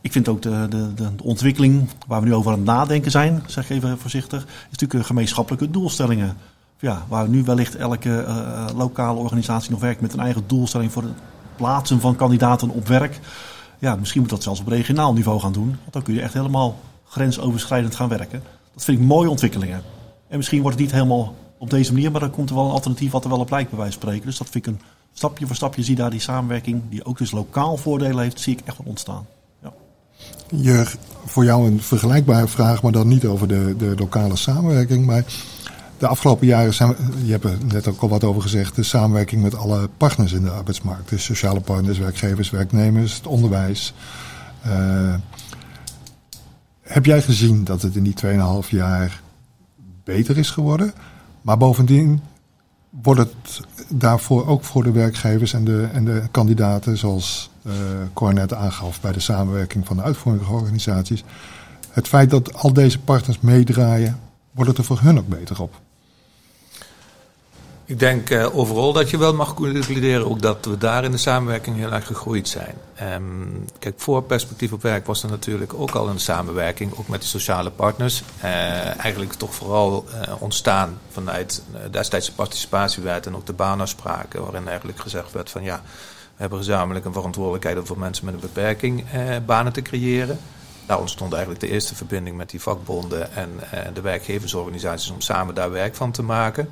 Ik 0.00 0.12
vind 0.12 0.28
ook 0.28 0.42
de, 0.42 0.66
de, 0.68 0.94
de, 0.94 1.08
ontwikkeling 1.22 1.88
waar 2.06 2.20
we 2.20 2.26
nu 2.26 2.34
over 2.34 2.52
aan 2.52 2.58
het 2.58 2.66
nadenken 2.66 3.10
zijn, 3.10 3.42
zeg 3.46 3.70
even 3.70 3.98
voorzichtig, 3.98 4.42
is 4.44 4.70
natuurlijk 4.70 5.06
gemeenschappelijke 5.06 5.70
doelstellingen. 5.70 6.36
Ja, 6.80 7.04
waar 7.08 7.28
nu 7.28 7.42
wellicht 7.42 7.76
elke 7.76 8.18
eh, 8.18 8.66
lokale 8.76 9.18
organisatie 9.18 9.70
nog 9.70 9.80
werkt 9.80 10.00
met 10.00 10.12
een 10.12 10.20
eigen 10.20 10.44
doelstelling 10.46 10.92
voor 10.92 11.02
het 11.02 11.12
plaatsen 11.56 12.00
van 12.00 12.16
kandidaten 12.16 12.68
op 12.68 12.86
werk. 12.86 13.20
Ja, 13.78 13.96
misschien 13.96 14.20
moet 14.20 14.30
dat 14.30 14.42
zelfs 14.42 14.60
op 14.60 14.68
regionaal 14.68 15.12
niveau 15.12 15.40
gaan 15.40 15.52
doen. 15.52 15.68
Want 15.80 15.92
dan 15.92 16.02
kun 16.02 16.14
je 16.14 16.20
echt 16.20 16.34
helemaal 16.34 16.78
grensoverschrijdend 17.08 17.94
gaan 17.94 18.08
werken. 18.08 18.42
Dat 18.74 18.84
vind 18.84 18.98
ik 18.98 19.04
mooie 19.04 19.30
ontwikkelingen. 19.30 19.82
En 20.28 20.36
misschien 20.36 20.62
wordt 20.62 20.76
het 20.76 20.86
niet 20.86 20.94
helemaal 20.94 21.34
op 21.58 21.70
deze 21.70 21.92
manier, 21.92 22.10
maar 22.10 22.20
dan 22.20 22.30
komt 22.30 22.48
er 22.48 22.54
wel 22.54 22.64
een 22.64 22.70
alternatief 22.70 23.10
wat 23.10 23.24
er 23.24 23.30
wel 23.30 23.38
op 23.38 23.50
lijkt 23.50 23.70
bij 23.70 23.78
wijze 23.78 23.92
spreken. 23.92 24.26
Dus 24.26 24.38
dat 24.38 24.48
vind 24.48 24.66
ik 24.66 24.72
een 24.72 24.80
stapje 25.12 25.46
voor 25.46 25.56
stapje 25.56 25.82
zie 25.82 25.96
je 25.96 26.00
daar 26.00 26.10
die 26.10 26.20
samenwerking, 26.20 26.82
die 26.90 27.04
ook 27.04 27.18
dus 27.18 27.30
lokaal 27.30 27.76
voordelen 27.76 28.22
heeft, 28.22 28.40
zie 28.40 28.56
ik 28.56 28.62
echt 28.64 28.78
wel 28.78 28.86
ontstaan. 28.86 29.26
Ja. 29.62 29.72
Jur, 30.48 30.96
voor 31.24 31.44
jou 31.44 31.66
een 31.66 31.82
vergelijkbare 31.82 32.48
vraag, 32.48 32.82
maar 32.82 32.92
dan 32.92 33.08
niet 33.08 33.24
over 33.24 33.48
de, 33.48 33.74
de 33.78 33.94
lokale 33.98 34.36
samenwerking. 34.36 35.06
Maar 35.06 35.24
de 36.00 36.06
afgelopen 36.06 36.46
jaren 36.46 36.74
zijn 36.74 36.96
je 37.24 37.30
hebt 37.30 37.44
er 37.44 37.58
net 37.64 37.86
ook 37.86 38.00
al 38.00 38.08
wat 38.08 38.24
over 38.24 38.42
gezegd, 38.42 38.74
de 38.74 38.82
samenwerking 38.82 39.42
met 39.42 39.54
alle 39.54 39.88
partners 39.96 40.32
in 40.32 40.42
de 40.42 40.50
arbeidsmarkt. 40.50 41.08
Dus 41.08 41.24
sociale 41.24 41.60
partners, 41.60 41.98
werkgevers, 41.98 42.50
werknemers, 42.50 43.14
het 43.14 43.26
onderwijs. 43.26 43.94
Uh, 44.66 45.14
heb 46.80 47.04
jij 47.04 47.22
gezien 47.22 47.64
dat 47.64 47.82
het 47.82 47.96
in 47.96 48.02
die 48.02 48.14
2,5 48.62 48.68
jaar 48.68 49.22
beter 50.04 50.38
is 50.38 50.50
geworden? 50.50 50.92
Maar 51.42 51.56
bovendien 51.56 52.20
wordt 53.02 53.20
het 53.20 53.60
daarvoor 53.88 54.46
ook 54.46 54.64
voor 54.64 54.82
de 54.82 54.92
werkgevers 54.92 55.52
en 55.52 55.64
de, 55.64 55.88
en 55.92 56.04
de 56.04 56.22
kandidaten, 56.30 56.98
zoals 56.98 57.50
uh, 57.62 57.72
Cor 58.12 58.34
net 58.34 58.54
aangaf 58.54 59.00
bij 59.00 59.12
de 59.12 59.20
samenwerking 59.20 59.86
van 59.86 59.96
de 59.96 60.02
uitvoeringsorganisaties, 60.02 61.24
het 61.90 62.08
feit 62.08 62.30
dat 62.30 62.54
al 62.54 62.72
deze 62.72 62.98
partners 62.98 63.40
meedraaien, 63.40 64.20
wordt 64.50 64.70
het 64.70 64.78
er 64.78 64.84
voor 64.84 65.00
hun 65.00 65.18
ook 65.18 65.28
beter 65.28 65.62
op? 65.62 65.80
Ik 67.90 67.98
denk 67.98 68.30
uh, 68.30 68.56
overal 68.56 68.92
dat 68.92 69.10
je 69.10 69.18
wel 69.18 69.34
mag 69.34 69.54
concluderen 69.54 70.30
ook 70.30 70.42
dat 70.42 70.64
we 70.64 70.78
daar 70.78 71.04
in 71.04 71.10
de 71.10 71.16
samenwerking 71.16 71.76
heel 71.76 71.92
erg 71.92 72.06
gegroeid 72.06 72.48
zijn. 72.48 72.74
Um, 73.14 73.64
kijk, 73.78 73.94
voor 73.96 74.22
Perspectief 74.22 74.72
op 74.72 74.82
Werk 74.82 75.06
was 75.06 75.22
er 75.22 75.30
natuurlijk 75.30 75.74
ook 75.74 75.90
al 75.90 76.08
een 76.08 76.20
samenwerking, 76.20 76.92
ook 76.96 77.08
met 77.08 77.20
de 77.20 77.26
sociale 77.26 77.70
partners. 77.70 78.22
Uh, 78.38 78.98
eigenlijk 79.04 79.32
toch 79.32 79.54
vooral 79.54 80.04
uh, 80.08 80.42
ontstaan 80.42 80.98
vanuit 81.10 81.62
destijds 81.90 82.30
participatiewet 82.30 83.26
en 83.26 83.36
ook 83.36 83.46
de 83.46 83.52
baanafspraken, 83.52 84.42
waarin 84.42 84.68
eigenlijk 84.68 85.00
gezegd 85.00 85.32
werd 85.32 85.50
van 85.50 85.62
ja, 85.62 85.82
we 86.24 86.36
hebben 86.36 86.58
gezamenlijk 86.58 87.04
een 87.04 87.12
verantwoordelijkheid 87.12 87.78
om 87.78 87.86
voor 87.86 87.98
mensen 87.98 88.24
met 88.24 88.34
een 88.34 88.40
beperking 88.40 89.04
banen 89.46 89.72
te 89.72 89.82
creëren. 89.82 90.38
Daar 90.86 91.00
ontstond 91.00 91.32
eigenlijk 91.32 91.62
de 91.62 91.70
eerste 91.70 91.94
verbinding 91.94 92.36
met 92.36 92.50
die 92.50 92.60
vakbonden 92.60 93.32
en 93.32 93.50
de 93.94 94.00
werkgeversorganisaties 94.00 95.10
om 95.10 95.20
samen 95.20 95.54
daar 95.54 95.70
werk 95.70 95.94
van 95.94 96.10
te 96.10 96.22
maken. 96.22 96.68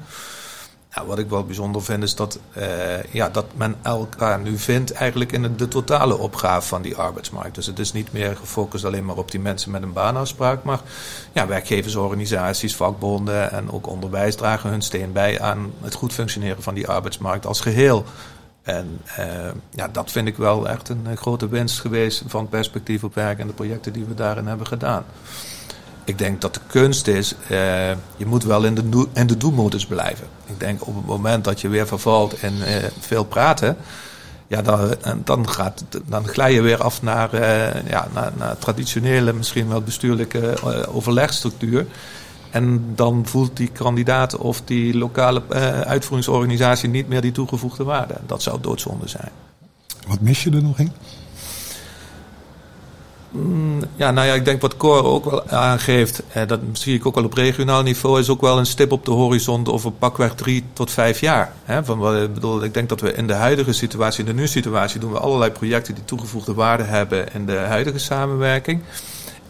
Wat 1.07 1.19
ik 1.19 1.29
wel 1.29 1.45
bijzonder 1.45 1.83
vind 1.83 2.03
is 2.03 2.15
dat, 2.15 2.39
uh, 2.59 3.03
ja, 3.03 3.29
dat 3.29 3.47
men 3.55 3.77
elkaar 3.83 4.41
nu 4.41 4.59
vindt 4.59 4.93
eigenlijk 4.93 5.33
in 5.33 5.57
de 5.57 5.69
totale 5.69 6.17
opgave 6.17 6.69
van 6.69 6.83
die 6.83 6.97
arbeidsmarkt. 6.97 7.55
Dus 7.55 7.67
het 7.67 7.79
is 7.79 7.93
niet 7.93 8.13
meer 8.13 8.37
gefocust 8.37 8.85
alleen 8.85 9.05
maar 9.05 9.17
op 9.17 9.31
die 9.31 9.41
mensen 9.41 9.71
met 9.71 9.83
een 9.83 9.93
baanafspraak, 9.93 10.63
maar 10.63 10.81
ja, 11.33 11.47
werkgeversorganisaties, 11.47 12.77
vakbonden 12.77 13.51
en 13.51 13.71
ook 13.71 13.87
onderwijs 13.87 14.37
dragen 14.37 14.71
hun 14.71 14.83
steen 14.83 15.13
bij 15.13 15.41
aan 15.41 15.73
het 15.81 15.95
goed 15.95 16.13
functioneren 16.13 16.63
van 16.63 16.75
die 16.75 16.89
arbeidsmarkt 16.89 17.47
als 17.47 17.61
geheel. 17.61 18.05
En 18.63 19.01
uh, 19.19 19.25
ja, 19.71 19.89
dat 19.89 20.11
vind 20.11 20.29
ik 20.29 20.37
wel 20.37 20.69
echt 20.69 20.89
een 20.89 21.17
grote 21.17 21.49
winst 21.49 21.81
geweest 21.81 22.23
van 22.27 22.49
perspectief 22.49 23.05
op 23.05 23.15
werk 23.15 23.39
en 23.39 23.47
de 23.47 23.53
projecten 23.53 23.93
die 23.93 24.05
we 24.05 24.15
daarin 24.15 24.47
hebben 24.47 24.67
gedaan 24.67 25.05
ik 26.09 26.19
denk 26.19 26.41
dat 26.41 26.55
de 26.55 26.61
kunst 26.67 27.07
is, 27.07 27.35
uh, 27.51 27.91
je 28.17 28.27
moet 28.27 28.45
wel 28.45 28.65
in 28.65 28.75
de, 28.75 29.07
in 29.13 29.27
de 29.27 29.37
doelmodus 29.37 29.87
blijven. 29.87 30.27
Ik 30.47 30.61
denk 30.61 30.87
op 30.87 30.95
het 30.95 31.07
moment 31.07 31.45
dat 31.45 31.61
je 31.61 31.69
weer 31.69 31.87
vervalt 31.87 32.43
in 32.43 32.55
uh, 32.57 32.67
veel 33.01 33.25
praten, 33.25 33.77
ja, 34.47 34.63
dan, 34.63 34.95
dan, 35.25 35.49
gaat, 35.49 35.85
dan 36.07 36.27
glij 36.27 36.53
je 36.53 36.61
weer 36.61 36.83
af 36.83 37.03
naar, 37.03 37.35
uh, 37.35 37.89
ja, 37.89 38.09
naar, 38.15 38.33
naar 38.37 38.59
traditionele, 38.59 39.33
misschien 39.33 39.69
wel 39.69 39.83
bestuurlijke 39.83 40.55
overlegstructuur. 40.93 41.87
En 42.51 42.93
dan 42.95 43.27
voelt 43.27 43.57
die 43.57 43.69
kandidaat 43.69 44.37
of 44.37 44.63
die 44.65 44.99
lokale 44.99 45.43
uitvoeringsorganisatie 45.85 46.89
niet 46.89 47.09
meer 47.09 47.21
die 47.21 47.33
toegevoegde 47.33 47.85
waarde. 47.85 48.15
Dat 48.27 48.43
zou 48.43 48.61
doodzonde 48.61 49.09
zijn. 49.09 49.31
Wat 50.07 50.21
mis 50.21 50.43
je 50.43 50.51
er 50.51 50.63
nog 50.63 50.79
in? 50.79 50.93
Ja, 53.99 54.11
nou 54.11 54.27
ja, 54.27 54.35
ik 54.35 54.45
denk 54.45 54.61
wat 54.61 54.77
Cor 54.77 55.05
ook 55.05 55.25
wel 55.25 55.49
aangeeft, 55.49 56.23
eh, 56.33 56.47
dat 56.47 56.61
zie 56.73 56.95
ik 56.95 57.07
ook 57.07 57.15
wel 57.15 57.25
op 57.25 57.33
regionaal 57.33 57.83
niveau, 57.83 58.21
is 58.21 58.29
ook 58.29 58.41
wel 58.41 58.59
een 58.59 58.67
stip 58.67 58.93
op 58.93 59.05
de 59.05 59.11
horizon 59.11 59.67
over 59.67 59.93
pakweg 59.93 60.35
drie 60.35 60.65
tot 60.73 60.91
vijf 60.91 61.21
jaar. 61.21 61.53
Hè? 61.65 61.85
Van 61.85 62.17
ik 62.23 62.35
bedoel, 62.35 62.65
ik 62.65 62.75
denk 62.75 62.89
dat 62.89 63.01
we 63.01 63.13
in 63.13 63.27
de 63.27 63.33
huidige 63.33 63.73
situatie, 63.73 64.25
in 64.25 64.27
de 64.27 64.41
nu-situatie, 64.41 65.01
doen 65.01 65.13
we 65.13 65.19
allerlei 65.19 65.51
projecten 65.51 65.95
die 65.95 66.05
toegevoegde 66.05 66.55
waarde 66.55 66.83
hebben 66.83 67.33
in 67.33 67.47
de 67.47 67.57
huidige 67.57 67.99
samenwerking. 67.99 68.83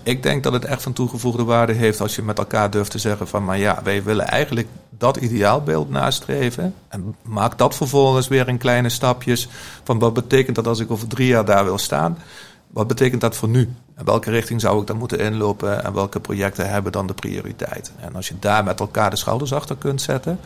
Ik 0.03 0.23
denk 0.23 0.43
dat 0.43 0.53
het 0.53 0.65
echt 0.65 0.83
van 0.83 0.93
toegevoegde 0.93 1.45
waarde 1.45 1.73
heeft 1.73 2.01
als 2.01 2.17
je 2.17 2.23
met 2.23 2.39
elkaar 2.39 2.71
durft 2.71 2.91
te 2.91 2.99
zeggen 2.99 3.29
van, 3.29 3.45
maar 3.45 3.59
ja, 3.59 3.81
wij 3.85 4.03
willen 4.03 4.27
eigenlijk 4.27 4.69
dat 4.99 5.17
ideaalbeeld 5.17 5.91
nastreven. 5.91 6.75
En 6.89 7.15
maak 7.23 7.59
dat 7.59 7.77
vervolgens 7.77 8.29
weer 8.29 8.49
in 8.49 8.59
kleine 8.59 8.89
stapjes 8.89 9.49
van 9.85 9.99
wat 9.99 10.15
betekent 10.15 10.57
dat 10.57 10.67
als 10.67 10.81
ik 10.81 10.91
over 10.91 11.09
drie 11.09 11.27
jaar 11.27 11.45
daar 11.45 11.65
wil 11.65 11.79
staan. 11.79 12.19
Wat 12.71 12.87
betekent 12.87 13.21
dat 13.21 13.37
voor 13.37 13.49
nu? 13.49 13.69
Welke 14.05 14.31
richting 14.31 14.61
zou 14.61 14.81
ik 14.81 14.87
dan 14.87 14.97
moeten 14.97 15.19
inlopen 15.19 15.85
en 15.85 15.93
welke 15.93 16.21
projecten 16.21 16.71
hebben 16.71 16.93
dan 16.93 17.07
de 17.07 17.15
prioriteit? 17.15 17.93
En 18.01 18.15
als 18.15 18.29
je 18.29 18.35
daar 18.39 18.65
met 18.65 18.81
elkaar 18.81 19.11
de 19.11 19.17
schouders 19.17 19.53
achter 19.53 19.77
kunt 19.77 20.03
zetten, 20.03 20.41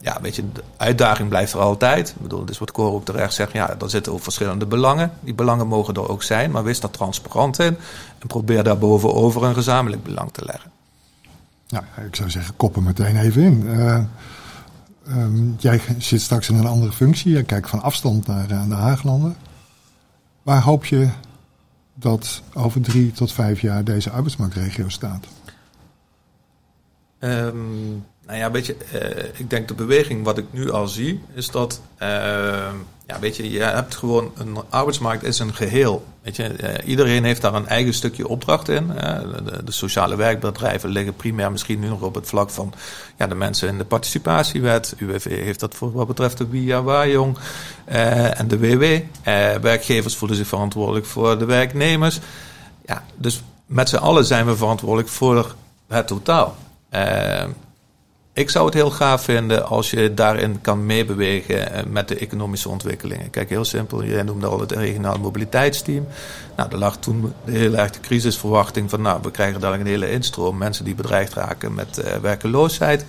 ja, 0.00 0.18
weet 0.20 0.36
je, 0.36 0.52
de 0.52 0.62
uitdaging 0.76 1.28
blijft 1.28 1.52
er 1.52 1.60
altijd. 1.60 2.08
Ik 2.08 2.22
bedoel, 2.22 2.44
dus 2.44 2.58
wat 2.58 2.72
Cor 2.72 2.92
ook 2.92 3.04
terecht 3.04 3.34
zegt, 3.34 3.52
ja, 3.52 3.76
er 3.80 3.90
zitten 3.90 4.12
ook 4.12 4.22
verschillende 4.22 4.66
belangen. 4.66 5.12
Die 5.20 5.34
belangen 5.34 5.66
mogen 5.66 5.94
er 5.94 6.08
ook 6.08 6.22
zijn, 6.22 6.50
maar 6.50 6.64
wees 6.64 6.80
daar 6.80 6.90
transparant 6.90 7.58
in 7.58 7.76
en 8.18 8.26
probeer 8.26 8.62
daar 8.62 8.78
bovenover 8.78 9.44
een 9.44 9.54
gezamenlijk 9.54 10.02
belang 10.02 10.32
te 10.32 10.44
leggen. 10.44 10.70
Ja, 11.66 11.84
ik 12.06 12.16
zou 12.16 12.30
zeggen, 12.30 12.56
koppen 12.56 12.82
meteen 12.82 13.16
even 13.16 13.42
in. 13.42 13.62
Uh, 13.66 13.98
um, 15.08 15.56
jij 15.58 15.80
zit 15.98 16.20
straks 16.20 16.48
in 16.48 16.56
een 16.56 16.66
andere 16.66 16.92
functie. 16.92 17.32
Je 17.32 17.42
kijkt 17.42 17.68
van 17.68 17.82
afstand 17.82 18.26
naar, 18.26 18.50
uh, 18.50 18.64
naar 18.64 18.78
Haaglanden. 18.78 19.36
Waar 20.42 20.62
hoop 20.62 20.84
je 20.84 21.08
dat 22.02 22.42
over 22.54 22.80
drie 22.80 23.12
tot 23.12 23.32
vijf 23.32 23.60
jaar 23.60 23.84
deze 23.84 24.10
arbeidsmarktregio 24.10 24.88
staat? 24.88 25.26
Um, 27.18 28.04
nou 28.26 28.38
ja, 28.38 28.50
weet 28.50 28.66
je, 28.66 28.76
uh, 28.94 29.40
ik 29.40 29.50
denk 29.50 29.68
de 29.68 29.74
beweging 29.74 30.24
wat 30.24 30.38
ik 30.38 30.44
nu 30.50 30.70
al 30.70 30.88
zie, 30.88 31.20
is 31.34 31.50
dat, 31.50 31.80
uh, 32.02 32.72
ja, 33.12 33.20
weet 33.20 33.36
je, 33.36 33.50
je 33.50 33.62
hebt 33.62 33.94
gewoon 33.94 34.32
een 34.36 34.56
arbeidsmarkt 34.68 35.22
is 35.22 35.38
een 35.38 35.54
geheel. 35.54 36.04
Weet 36.22 36.36
je, 36.36 36.56
uh, 36.60 36.88
iedereen 36.88 37.24
heeft 37.24 37.40
daar 37.40 37.54
een 37.54 37.66
eigen 37.66 37.94
stukje 37.94 38.28
opdracht 38.28 38.68
in. 38.68 38.86
De, 38.86 39.64
de, 39.64 39.72
sociale 39.72 40.16
werkbedrijven 40.16 40.90
liggen 40.90 41.14
primair 41.14 41.52
misschien 41.52 41.80
nu 41.80 41.88
nog 41.88 42.00
op 42.00 42.14
het 42.14 42.26
vlak 42.26 42.50
van 42.50 42.72
ja, 43.18 43.26
de 43.26 43.34
mensen 43.34 43.68
in 43.68 43.78
de 43.78 43.84
participatiewet. 43.84 44.94
UWV 44.98 45.44
heeft 45.44 45.60
dat 45.60 45.74
voor 45.74 45.92
wat 45.92 46.06
betreft 46.06 46.38
de 46.38 46.48
WIA 46.48 46.82
Wajong 46.82 47.38
en 47.84 48.48
de 48.48 48.58
WW. 48.58 48.84
werkgevers 49.62 50.16
voelen 50.16 50.36
zich 50.36 50.46
verantwoordelijk 50.46 51.06
voor 51.06 51.38
de 51.38 51.44
werknemers. 51.44 52.20
Ja, 52.86 53.04
dus 53.16 53.42
met 53.66 53.88
z'n 53.88 53.96
allen 53.96 54.24
zijn 54.24 54.46
we 54.46 54.56
verantwoordelijk 54.56 55.08
voor 55.08 55.54
het 55.88 56.06
totaal. 56.06 56.56
Ik 58.34 58.50
zou 58.50 58.64
het 58.64 58.74
heel 58.74 58.90
gaaf 58.90 59.24
vinden 59.24 59.66
als 59.66 59.90
je 59.90 60.14
daarin 60.14 60.60
kan 60.60 60.86
meebewegen 60.86 61.72
eh, 61.72 61.84
met 61.84 62.08
de 62.08 62.16
economische 62.18 62.68
ontwikkelingen. 62.68 63.30
Kijk, 63.30 63.48
heel 63.48 63.64
simpel, 63.64 64.04
jij 64.04 64.22
noemde 64.22 64.46
al 64.46 64.60
het 64.60 64.72
regionaal 64.72 65.18
mobiliteitsteam. 65.18 66.06
Nou, 66.56 66.70
er 66.70 66.78
lag 66.78 66.96
toen 66.96 67.32
de 67.44 67.52
heel 67.52 67.76
erg 67.76 67.90
de 67.90 68.00
crisisverwachting 68.00 68.90
van, 68.90 69.02
nou, 69.02 69.20
we 69.22 69.30
krijgen 69.30 69.60
dadelijk 69.60 69.84
een 69.84 69.90
hele 69.90 70.10
instroom 70.10 70.58
mensen 70.58 70.84
die 70.84 70.94
bedreigd 70.94 71.34
raken 71.34 71.74
met 71.74 71.98
uh, 71.98 72.14
werkeloosheid. 72.16 73.04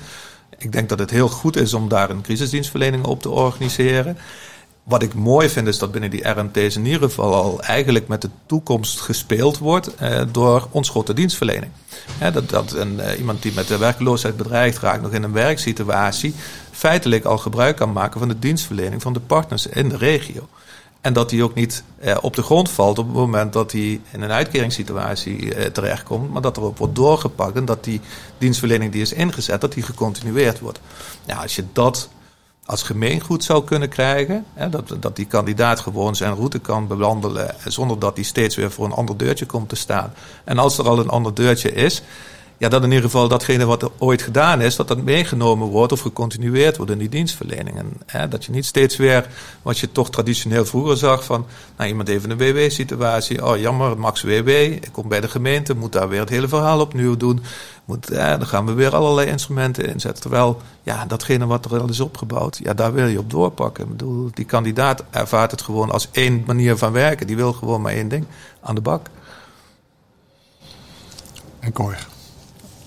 Ik 0.57 0.71
denk 0.71 0.89
dat 0.89 0.99
het 0.99 1.09
heel 1.09 1.29
goed 1.29 1.55
is 1.55 1.73
om 1.73 1.87
daar 1.87 2.09
een 2.09 2.21
crisisdienstverlening 2.21 3.05
op 3.05 3.21
te 3.21 3.29
organiseren. 3.29 4.17
Wat 4.83 5.03
ik 5.03 5.13
mooi 5.13 5.49
vind 5.49 5.67
is 5.67 5.77
dat 5.77 5.91
binnen 5.91 6.09
die 6.09 6.29
RMT's 6.29 6.75
in 6.75 6.85
ieder 6.85 7.01
geval 7.01 7.33
al 7.33 7.61
eigenlijk 7.61 8.07
met 8.07 8.21
de 8.21 8.29
toekomst 8.45 9.01
gespeeld 9.01 9.57
wordt 9.57 9.95
eh, 9.95 10.21
door 10.31 10.67
onschotse 10.71 11.13
dienstverlening. 11.13 11.71
dat 12.33 12.49
dat 12.49 12.71
een, 12.71 12.99
eh, 12.99 13.19
iemand 13.19 13.41
die 13.41 13.53
met 13.53 13.67
de 13.67 13.77
werkloosheid 13.77 14.37
bedreigd 14.37 14.77
raakt 14.77 15.01
nog 15.01 15.11
in 15.11 15.23
een 15.23 15.31
werksituatie 15.31 16.33
feitelijk 16.71 17.25
al 17.25 17.37
gebruik 17.37 17.75
kan 17.75 17.91
maken 17.91 18.19
van 18.19 18.27
de 18.27 18.39
dienstverlening 18.39 19.01
van 19.01 19.13
de 19.13 19.19
partners 19.19 19.67
in 19.67 19.89
de 19.89 19.97
regio. 19.97 20.47
En 21.03 21.13
dat 21.13 21.29
die 21.29 21.43
ook 21.43 21.53
niet 21.53 21.83
eh, 21.99 22.17
op 22.21 22.35
de 22.35 22.41
grond 22.41 22.69
valt 22.69 22.99
op 22.99 23.05
het 23.05 23.15
moment 23.15 23.53
dat 23.53 23.71
hij 23.71 24.01
in 24.11 24.21
een 24.21 24.31
uitkeringssituatie 24.31 25.55
eh, 25.55 25.65
terechtkomt, 25.65 26.31
maar 26.31 26.41
dat 26.41 26.57
er 26.57 26.63
ook 26.63 26.77
wordt 26.77 26.95
doorgepakt 26.95 27.55
en 27.55 27.65
dat 27.65 27.83
die 27.83 28.01
dienstverlening 28.37 28.91
die 28.91 29.01
is 29.01 29.13
ingezet, 29.13 29.61
dat 29.61 29.73
die 29.73 29.83
gecontinueerd 29.83 30.59
wordt. 30.59 30.79
Ja, 31.25 31.35
als 31.35 31.55
je 31.55 31.63
dat 31.73 32.09
als 32.65 32.83
gemeengoed 32.83 33.43
zou 33.43 33.63
kunnen 33.63 33.89
krijgen. 33.89 34.45
Hè, 34.53 34.69
dat, 34.69 34.95
dat 34.99 35.15
die 35.15 35.25
kandidaat 35.25 35.79
gewoon 35.79 36.15
zijn 36.15 36.35
route 36.35 36.59
kan 36.59 36.87
bewandelen 36.87 37.55
zonder 37.65 37.99
dat 37.99 38.15
hij 38.15 38.23
steeds 38.23 38.55
weer 38.55 38.71
voor 38.71 38.85
een 38.85 38.91
ander 38.91 39.17
deurtje 39.17 39.45
komt 39.45 39.69
te 39.69 39.75
staan. 39.75 40.13
En 40.43 40.57
als 40.57 40.77
er 40.77 40.87
al 40.87 40.99
een 40.99 41.09
ander 41.09 41.33
deurtje 41.33 41.71
is, 41.71 42.03
ja, 42.63 42.69
dat 42.69 42.83
in 42.83 42.89
ieder 42.91 43.03
geval 43.03 43.27
datgene 43.27 43.65
wat 43.65 43.81
er 43.81 43.91
ooit 43.97 44.21
gedaan 44.21 44.61
is, 44.61 44.75
dat 44.75 44.87
dat 44.87 45.01
meegenomen 45.01 45.67
wordt 45.67 45.91
of 45.91 45.99
gecontinueerd 45.99 46.77
wordt 46.77 46.91
in 46.91 46.97
die 46.97 47.09
dienstverlening. 47.09 47.77
En, 47.77 47.93
hè, 48.05 48.27
dat 48.27 48.45
je 48.45 48.51
niet 48.51 48.65
steeds 48.65 48.95
weer, 48.95 49.27
wat 49.61 49.77
je 49.79 49.91
toch 49.91 50.09
traditioneel 50.09 50.65
vroeger 50.65 50.97
zag, 50.97 51.23
van 51.23 51.45
nou, 51.77 51.89
iemand 51.89 52.09
even 52.09 52.29
een 52.29 52.37
WW-situatie, 52.37 53.45
oh 53.45 53.57
jammer, 53.57 53.99
max 53.99 54.21
WW, 54.21 54.47
ik 54.49 54.89
kom 54.91 55.07
bij 55.07 55.21
de 55.21 55.27
gemeente, 55.27 55.75
moet 55.75 55.91
daar 55.91 56.09
weer 56.09 56.19
het 56.19 56.29
hele 56.29 56.47
verhaal 56.47 56.79
opnieuw 56.79 57.17
doen. 57.17 57.43
Moet, 57.85 58.07
dan 58.15 58.47
gaan 58.47 58.65
we 58.65 58.73
weer 58.73 58.95
allerlei 58.95 59.29
instrumenten 59.29 59.85
inzetten. 59.85 60.21
Terwijl, 60.21 60.61
ja, 60.83 61.05
datgene 61.05 61.45
wat 61.45 61.65
er 61.65 61.81
al 61.81 61.89
is 61.89 61.99
opgebouwd, 61.99 62.59
ja, 62.63 62.73
daar 62.73 62.93
wil 62.93 63.07
je 63.07 63.19
op 63.19 63.29
doorpakken. 63.29 63.83
Ik 63.83 63.89
bedoel, 63.89 64.29
die 64.33 64.45
kandidaat 64.45 65.03
ervaart 65.09 65.51
het 65.51 65.61
gewoon 65.61 65.91
als 65.91 66.09
één 66.11 66.43
manier 66.45 66.77
van 66.77 66.91
werken. 66.91 67.27
Die 67.27 67.35
wil 67.35 67.53
gewoon 67.53 67.81
maar 67.81 67.93
één 67.93 68.07
ding, 68.07 68.25
aan 68.61 68.75
de 68.75 68.81
bak. 68.81 69.07
En 71.59 71.71
Cor. 71.71 72.11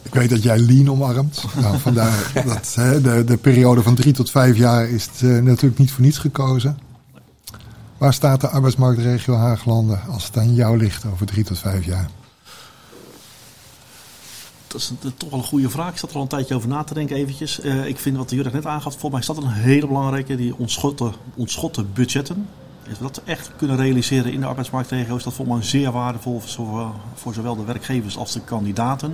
Ik 0.06 0.14
weet 0.14 0.30
dat 0.30 0.42
jij 0.42 0.58
lean 0.58 0.90
omarmt. 0.90 1.44
Nou, 1.60 1.78
vandaar 1.78 2.32
dat 2.46 2.74
hè, 2.74 3.00
de, 3.00 3.24
de 3.24 3.36
periode 3.36 3.82
van 3.82 3.94
drie 3.94 4.12
tot 4.12 4.30
vijf 4.30 4.56
jaar 4.56 4.88
is 4.88 5.04
het, 5.04 5.20
uh, 5.20 5.42
natuurlijk 5.42 5.78
niet 5.78 5.90
voor 5.90 6.04
niets 6.04 6.18
gekozen. 6.18 6.78
Waar 7.98 8.14
staat 8.14 8.40
de 8.40 8.48
arbeidsmarktregio 8.48 9.34
Haaglanden 9.34 10.00
als 10.08 10.26
het 10.26 10.36
aan 10.36 10.54
jou 10.54 10.76
ligt 10.76 11.04
over 11.12 11.26
drie 11.26 11.44
tot 11.44 11.58
vijf 11.58 11.84
jaar? 11.84 12.10
Dat 14.66 14.80
is 14.80 14.92
een, 15.02 15.14
toch 15.16 15.30
wel 15.30 15.38
een 15.38 15.44
goede 15.44 15.70
vraag. 15.70 15.92
Ik 15.92 15.98
zat 15.98 16.10
er 16.10 16.16
al 16.16 16.22
een 16.22 16.28
tijdje 16.28 16.54
over 16.54 16.68
na 16.68 16.84
te 16.84 16.94
denken 16.94 17.16
eventjes. 17.16 17.64
Uh, 17.64 17.86
ik 17.86 17.98
vind 17.98 18.16
wat 18.16 18.30
Jurgen 18.30 18.52
net 18.52 18.66
aangaf, 18.66 18.92
volgens 18.92 19.12
mij 19.12 19.22
staat 19.22 19.36
er 19.36 19.42
een 19.42 19.62
hele 19.64 19.86
belangrijke, 19.86 20.36
die 20.36 20.56
ontschotte, 20.56 21.12
ontschotte 21.34 21.84
budgetten. 21.84 22.48
Als 22.88 22.98
we 22.98 23.04
dat 23.04 23.22
echt 23.24 23.50
kunnen 23.56 23.76
realiseren 23.76 24.32
in 24.32 24.40
de 24.40 24.46
arbeidsmarktregio, 24.46 25.16
is 25.16 25.22
dat 25.22 25.34
volgens 25.34 25.58
mij 25.58 25.66
zeer 25.66 25.92
waardevol 25.92 26.40
voor, 26.40 26.90
voor 27.14 27.34
zowel 27.34 27.56
de 27.56 27.64
werkgevers 27.64 28.16
als 28.16 28.32
de 28.32 28.40
kandidaten 28.40 29.12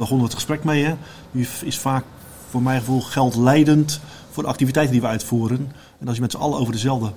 begonnen 0.00 0.26
het 0.26 0.34
gesprek 0.34 0.64
mee. 0.64 0.84
Hè. 0.84 0.94
Nu 1.30 1.46
is 1.64 1.78
vaak 1.78 2.04
voor 2.48 2.62
mijn 2.62 2.78
gevoel 2.78 3.00
geld 3.00 3.36
leidend 3.36 4.00
voor 4.30 4.42
de 4.42 4.48
activiteiten 4.48 4.92
die 4.92 5.02
we 5.02 5.08
uitvoeren. 5.08 5.72
En 5.98 6.06
als 6.06 6.16
je 6.16 6.22
met 6.22 6.30
z'n 6.30 6.38
allen 6.38 6.58
over 6.58 6.72
dezelfde 6.72 7.12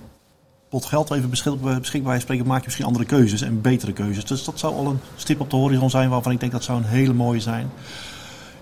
pot 0.69 0.86
geld 0.86 1.12
even 1.12 1.30
beschikbaar, 1.30 1.80
beschikbaar 1.80 2.22
spreken, 2.22 2.48
maak 2.48 2.60
je 2.60 2.65
misschien 2.65 2.86
andere 2.86 3.06
keuzes 3.06 3.41
en 3.41 3.62
betere 3.62 3.93
keuzes. 3.93 4.26
Dus 4.26 4.43
dat 4.43 4.60
zou 4.60 4.76
al 4.76 4.88
een 4.88 5.00
stip 5.15 5.39
op 5.39 5.50
de 5.50 5.56
horizon 5.56 5.89
zijn 5.89 6.10
waarvan 6.10 6.32
ik 6.32 6.39
denk 6.39 6.52
dat 6.52 6.63
zou 6.63 6.78
een 6.78 6.88
hele 6.88 7.13
mooie 7.13 7.39
zijn. 7.39 7.69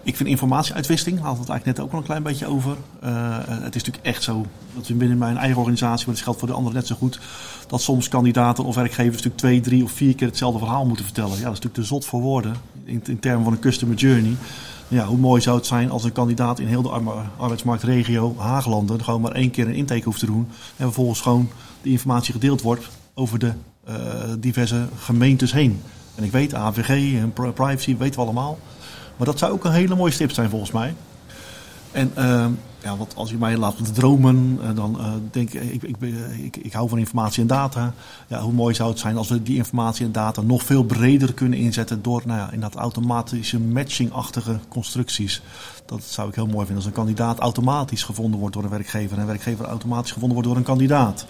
Ik 0.04 0.16
vind 0.16 0.30
informatieuitwisseling, 0.30 1.20
haalt 1.20 1.40
het 1.40 1.50
eigenlijk 1.50 1.78
net 1.78 1.88
ook 1.88 1.92
al 1.92 1.98
een 1.98 2.06
klein 2.06 2.24
beetje 2.24 2.48
over. 2.48 2.78
Uh, 3.04 3.38
het 3.46 3.76
is 3.76 3.84
natuurlijk 3.84 4.06
echt 4.06 4.24
zo, 4.24 4.46
dat 4.76 4.88
we 4.88 4.94
binnen 4.94 5.18
mijn 5.18 5.38
eigen 5.38 5.58
organisatie, 5.58 6.06
maar 6.06 6.16
dat 6.16 6.24
geldt 6.24 6.40
voor 6.40 6.48
de 6.48 6.54
anderen 6.54 6.78
net 6.78 6.88
zo 6.88 6.96
goed, 6.96 7.20
dat 7.68 7.82
soms 7.82 8.08
kandidaten 8.08 8.64
of 8.64 8.76
werkgevers 8.76 9.16
natuurlijk 9.16 9.38
twee, 9.38 9.60
drie 9.60 9.84
of 9.84 9.92
vier 9.92 10.16
keer 10.16 10.28
hetzelfde 10.28 10.60
verhaal 10.60 10.86
moeten 10.86 11.06
vertellen. 11.06 11.38
Ja, 11.38 11.44
dat 11.44 11.54
is 11.54 11.60
natuurlijk 11.60 11.74
te 11.74 11.84
zot 11.84 12.06
voor 12.06 12.22
woorden 12.22 12.56
in, 12.84 13.02
in 13.06 13.20
termen 13.20 13.44
van 13.44 13.54
een 13.54 13.60
customer 13.60 13.96
journey. 13.96 14.36
Ja, 14.88 15.06
hoe 15.06 15.18
mooi 15.18 15.42
zou 15.42 15.58
het 15.58 15.66
zijn 15.66 15.92
als 15.92 16.04
een 16.04 16.12
kandidaat 16.12 16.60
in 16.60 16.68
heel 16.68 16.82
de 16.82 17.14
arbeidsmarktregio 17.38 18.36
Haaglanden 18.38 19.04
gewoon 19.04 19.22
maar 19.22 19.32
één 19.32 19.52
keer 19.52 19.68
een 19.68 19.76
intake 19.76 20.04
hoeft 20.04 20.20
te 20.20 20.26
doen. 20.26 20.48
En 20.78 20.86
vervolgens 20.86 21.22
gewoon 21.22 21.50
de 21.82 21.90
informatie 21.90 22.34
gedeeld 22.34 22.62
wordt 22.62 22.90
over 23.14 23.40
de 23.40 23.52
uh, 23.90 23.96
diverse 24.40 24.88
gemeentes 24.98 25.52
heen. 25.52 25.82
En 26.16 26.24
ik 26.24 26.32
weet, 26.32 26.54
AVG 26.54 27.20
en 27.20 27.34
privacy 27.54 27.98
weten 27.98 28.20
we 28.20 28.26
allemaal. 28.26 28.58
Maar 29.18 29.28
dat 29.28 29.40
zou 29.40 29.52
ook 29.52 29.66
een 29.66 29.72
hele 29.72 29.96
mooie 29.96 30.12
stip 30.12 30.32
zijn 30.32 30.50
volgens 30.50 30.72
mij. 30.72 30.94
En 31.92 32.12
uh, 32.18 32.46
ja, 32.84 32.98
wat 32.98 33.14
als 33.16 33.30
je 33.30 33.38
mij 33.38 33.58
laat 33.58 33.96
dromen, 33.96 34.60
uh, 34.62 34.70
dan 34.76 34.98
uh, 35.00 35.08
denk 35.32 35.54
ik, 35.54 35.84
ik, 35.84 35.98
ik, 36.44 36.58
ik, 36.58 36.74
hou 36.74 36.90
van 36.90 36.98
informatie 36.98 37.42
en 37.42 37.48
data. 37.48 37.94
Ja, 38.28 38.40
hoe 38.42 38.54
mooi 38.54 38.76
zou 38.76 38.90
het 38.90 39.00
zijn 39.00 39.18
als 39.18 39.30
we 39.30 39.44
die 39.44 39.56
informatie 39.56 40.06
en 40.06 40.12
data 40.12 40.42
nog 40.42 40.64
veel 40.64 40.84
breder 40.84 41.34
kunnen 41.34 41.60
inzetten 41.60 42.02
door 42.02 42.22
nou 42.26 42.40
ja, 42.40 42.52
in 42.52 42.60
dat 42.60 42.76
automatische 42.76 43.60
matching-achtige 43.60 44.60
constructies. 44.70 45.42
Dat 45.86 46.04
zou 46.04 46.30
ik 46.30 46.36
heel 46.36 46.46
mooi 46.46 46.58
vinden 46.58 46.76
als 46.76 46.86
een 46.86 46.92
kandidaat 46.92 47.40
automatisch 47.40 48.04
gevonden 48.04 48.40
wordt 48.40 48.56
door 48.56 48.64
een 48.64 48.70
werkgever 48.70 49.16
en 49.16 49.22
een 49.22 49.28
werkgever 49.28 49.66
automatisch 49.66 50.12
gevonden 50.12 50.34
wordt 50.34 50.48
door 50.48 50.58
een 50.58 50.64
kandidaat. 50.64 51.26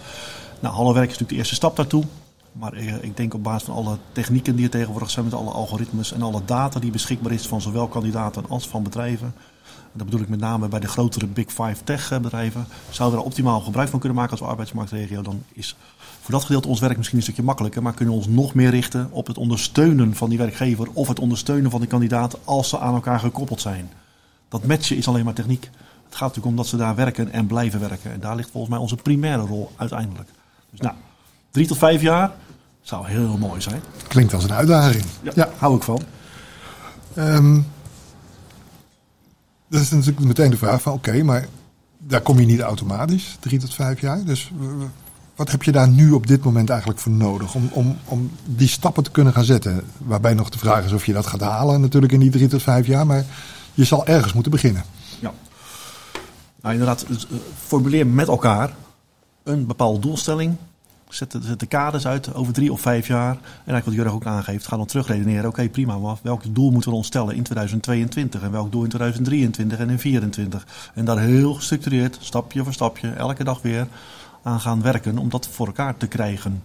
Nou, 0.60 0.74
Hallo 0.74 0.92
Werk 0.92 1.10
is 1.10 1.18
natuurlijk 1.18 1.30
de 1.30 1.36
eerste 1.36 1.54
stap 1.54 1.76
daartoe. 1.76 2.04
Maar 2.52 2.74
ik 2.76 3.16
denk 3.16 3.34
op 3.34 3.42
basis 3.42 3.62
van 3.62 3.74
alle 3.74 3.98
technieken 4.12 4.56
die 4.56 4.64
er 4.64 4.70
tegenwoordig 4.70 5.10
zijn 5.10 5.24
met 5.24 5.34
alle 5.34 5.50
algoritmes 5.50 6.12
en 6.12 6.22
alle 6.22 6.42
data 6.44 6.80
die 6.80 6.90
beschikbaar 6.90 7.32
is 7.32 7.46
van 7.46 7.60
zowel 7.60 7.88
kandidaten 7.88 8.44
als 8.48 8.68
van 8.68 8.82
bedrijven. 8.82 9.34
dat 9.92 10.04
bedoel 10.06 10.20
ik 10.20 10.28
met 10.28 10.40
name 10.40 10.68
bij 10.68 10.80
de 10.80 10.88
grotere 10.88 11.26
Big 11.26 11.46
Five 11.48 11.76
tech 11.84 12.10
eh, 12.10 12.18
bedrijven. 12.18 12.66
Zouden 12.90 13.18
we 13.18 13.24
er 13.24 13.30
optimaal 13.30 13.60
gebruik 13.60 13.88
van 13.88 13.98
kunnen 13.98 14.18
maken 14.18 14.38
als 14.38 14.48
arbeidsmarktregio. 14.48 15.22
Dan 15.22 15.42
is 15.52 15.76
voor 16.20 16.34
dat 16.34 16.44
gedeelte 16.44 16.68
ons 16.68 16.80
werk 16.80 16.96
misschien 16.96 17.18
een 17.18 17.24
stukje 17.24 17.42
makkelijker. 17.42 17.82
Maar 17.82 17.94
kunnen 17.94 18.14
we 18.14 18.20
ons 18.20 18.30
nog 18.30 18.54
meer 18.54 18.70
richten 18.70 19.08
op 19.10 19.26
het 19.26 19.38
ondersteunen 19.38 20.14
van 20.14 20.28
die 20.28 20.38
werkgever. 20.38 20.88
Of 20.92 21.08
het 21.08 21.20
ondersteunen 21.20 21.70
van 21.70 21.80
die 21.80 21.88
kandidaten 21.88 22.38
als 22.44 22.68
ze 22.68 22.78
aan 22.78 22.94
elkaar 22.94 23.20
gekoppeld 23.20 23.60
zijn. 23.60 23.90
Dat 24.48 24.66
matchen 24.66 24.96
is 24.96 25.08
alleen 25.08 25.24
maar 25.24 25.34
techniek. 25.34 25.70
Het 26.04 26.20
gaat 26.20 26.28
natuurlijk 26.28 26.46
om 26.46 26.56
dat 26.56 26.66
ze 26.66 26.76
daar 26.76 26.94
werken 26.94 27.32
en 27.32 27.46
blijven 27.46 27.80
werken. 27.80 28.12
En 28.12 28.20
daar 28.20 28.36
ligt 28.36 28.50
volgens 28.50 28.72
mij 28.72 28.82
onze 28.82 28.96
primaire 28.96 29.42
rol 29.42 29.70
uiteindelijk. 29.76 30.28
Dus 30.70 30.80
nou, 30.80 30.94
drie 31.52 31.66
tot 31.66 31.78
vijf 31.78 32.00
jaar 32.00 32.32
zou 32.80 33.06
heel 33.06 33.36
mooi 33.38 33.60
zijn. 33.60 33.82
Klinkt 34.08 34.34
als 34.34 34.44
een 34.44 34.52
uitdaging. 34.52 35.04
Ja, 35.22 35.32
ja. 35.34 35.50
hou 35.56 35.76
ik 35.76 35.82
van. 35.82 36.02
Um, 37.18 37.66
dat 39.68 39.80
is 39.80 39.90
natuurlijk 39.90 40.26
meteen 40.26 40.50
de 40.50 40.56
vraag 40.56 40.82
van 40.82 40.92
oké, 40.92 41.08
okay, 41.08 41.22
maar 41.22 41.46
daar 41.98 42.20
kom 42.20 42.38
je 42.38 42.46
niet 42.46 42.60
automatisch, 42.60 43.36
drie 43.40 43.58
tot 43.58 43.74
vijf 43.74 44.00
jaar. 44.00 44.24
Dus 44.24 44.52
wat 45.36 45.50
heb 45.50 45.62
je 45.62 45.72
daar 45.72 45.88
nu 45.88 46.12
op 46.12 46.26
dit 46.26 46.44
moment 46.44 46.70
eigenlijk 46.70 47.00
voor 47.00 47.12
nodig 47.12 47.54
om, 47.54 47.68
om, 47.72 47.96
om 48.04 48.30
die 48.44 48.68
stappen 48.68 49.02
te 49.02 49.10
kunnen 49.10 49.32
gaan 49.32 49.44
zetten? 49.44 49.84
Waarbij 49.98 50.34
nog 50.34 50.50
de 50.50 50.58
vraag 50.58 50.84
is 50.84 50.92
of 50.92 51.06
je 51.06 51.12
dat 51.12 51.26
gaat 51.26 51.40
halen 51.40 51.80
natuurlijk 51.80 52.12
in 52.12 52.20
die 52.20 52.30
drie 52.30 52.48
tot 52.48 52.62
vijf 52.62 52.86
jaar, 52.86 53.06
maar 53.06 53.24
je 53.74 53.84
zal 53.84 54.06
ergens 54.06 54.32
moeten 54.32 54.52
beginnen. 54.52 54.84
Ja. 55.20 55.32
Nou, 56.62 56.74
inderdaad, 56.74 57.02
eh, 57.02 57.16
formuleer 57.66 58.06
met 58.06 58.28
elkaar 58.28 58.74
een 59.42 59.66
bepaalde 59.66 59.98
doelstelling. 59.98 60.56
Zet 61.12 61.30
de, 61.30 61.56
de 61.56 61.66
kaders 61.66 62.06
uit 62.06 62.34
over 62.34 62.52
drie 62.52 62.72
of 62.72 62.80
vijf 62.80 63.06
jaar. 63.06 63.30
En 63.30 63.38
eigenlijk 63.54 63.84
wat 63.84 63.94
Jurgen 63.94 64.14
ook 64.14 64.26
aangeeft, 64.26 64.66
ga 64.66 64.76
dan 64.76 64.86
terugredeneren. 64.86 65.48
Oké, 65.48 65.68
prima, 65.68 66.16
welk 66.22 66.54
doel 66.54 66.70
moeten 66.70 66.90
we 66.90 66.96
ons 66.96 67.06
stellen 67.06 67.34
in 67.34 67.42
2022? 67.42 68.42
En 68.42 68.50
welk 68.50 68.72
doel 68.72 68.82
in 68.82 68.88
2023 68.88 69.78
en 69.78 69.90
in 69.90 69.96
2024? 69.96 70.90
En 70.94 71.04
daar 71.04 71.18
heel 71.18 71.54
gestructureerd, 71.54 72.18
stapje 72.20 72.62
voor 72.62 72.72
stapje, 72.72 73.10
elke 73.10 73.44
dag 73.44 73.62
weer 73.62 73.86
aan 74.42 74.60
gaan 74.60 74.82
werken 74.82 75.18
om 75.18 75.28
dat 75.28 75.48
voor 75.48 75.66
elkaar 75.66 75.96
te 75.96 76.06
krijgen. 76.06 76.62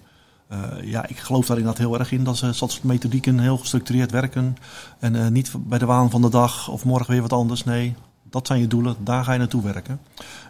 Uh, 0.51 0.57
ja, 0.81 1.07
ik 1.07 1.17
geloof 1.17 1.45
daar 1.45 1.57
inderdaad 1.57 1.81
heel 1.81 1.99
erg 1.99 2.11
in 2.11 2.23
dat 2.23 2.37
ze 2.37 2.53
dat 2.59 2.79
methodieken 2.83 3.39
heel 3.39 3.57
gestructureerd 3.57 4.11
werken. 4.11 4.57
En 4.99 5.13
uh, 5.13 5.27
niet 5.27 5.51
bij 5.57 5.79
de 5.79 5.85
waan 5.85 6.09
van 6.09 6.21
de 6.21 6.29
dag 6.29 6.69
of 6.69 6.85
morgen 6.85 7.11
weer 7.11 7.21
wat 7.21 7.33
anders. 7.33 7.63
Nee, 7.63 7.95
dat 8.29 8.47
zijn 8.47 8.59
je 8.59 8.67
doelen, 8.67 8.95
daar 8.99 9.23
ga 9.23 9.31
je 9.31 9.39
naartoe 9.39 9.63
werken. 9.63 9.99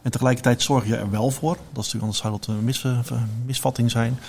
En 0.03 0.11
tegelijkertijd 0.11 0.61
zorg 0.61 0.87
je 0.87 0.95
er 0.95 1.09
wel 1.09 1.29
voor, 1.29 1.57
dat 1.73 1.85
is 1.85 1.93
natuurlijk 1.93 2.03
anders 2.03 2.17
zou 2.17 2.31
dat 2.33 2.47
een 2.47 2.63
mis, 2.63 2.83
uh, 2.83 3.21
misvatting 3.45 3.91
zijn. 3.91 4.19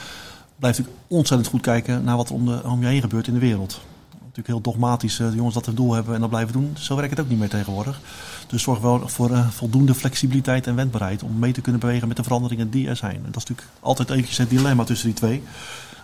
Blijf 0.57 0.79
natuurlijk 0.79 1.05
ontzettend 1.09 1.51
goed 1.51 1.61
kijken 1.61 2.05
naar 2.05 2.17
wat 2.17 2.29
er 2.29 2.35
om, 2.71 2.81
je 2.81 2.87
heen 2.87 3.01
gebeurt 3.01 3.27
in 3.27 3.35
de 3.35 3.41
wereld. 3.41 3.81
Natuurlijk 4.13 4.47
heel 4.47 4.61
dogmatisch, 4.61 5.17
de 5.17 5.33
jongens 5.35 5.55
dat 5.55 5.67
een 5.67 5.75
doel 5.75 5.93
hebben 5.93 6.15
en 6.15 6.21
dat 6.21 6.29
blijven 6.29 6.53
doen. 6.53 6.77
Zo 6.79 6.97
werkt 6.97 7.11
het 7.11 7.21
ook 7.21 7.29
niet 7.29 7.39
meer 7.39 7.49
tegenwoordig. 7.49 8.01
Dus 8.47 8.63
zorg 8.63 8.81
wel 8.81 9.09
voor 9.09 9.31
uh, 9.31 9.49
voldoende 9.49 9.95
flexibiliteit 9.95 10.67
en 10.67 10.75
wendbaarheid 10.75 11.23
om 11.23 11.39
mee 11.39 11.53
te 11.53 11.61
kunnen 11.61 11.81
bewegen 11.81 12.09
met 12.09 12.17
de 12.17 12.23
veranderingen 12.23 12.71
die 12.71 12.89
er 12.89 12.97
zijn. 12.97 13.17
En 13.17 13.31
dat 13.31 13.43
is 13.43 13.49
natuurlijk 13.49 13.69
altijd 13.81 14.11
eventjes 14.11 14.39
het 14.39 14.51
dilemma 14.51 14.85
tussen 14.85 15.09
die 15.09 15.17
twee. 15.17 15.43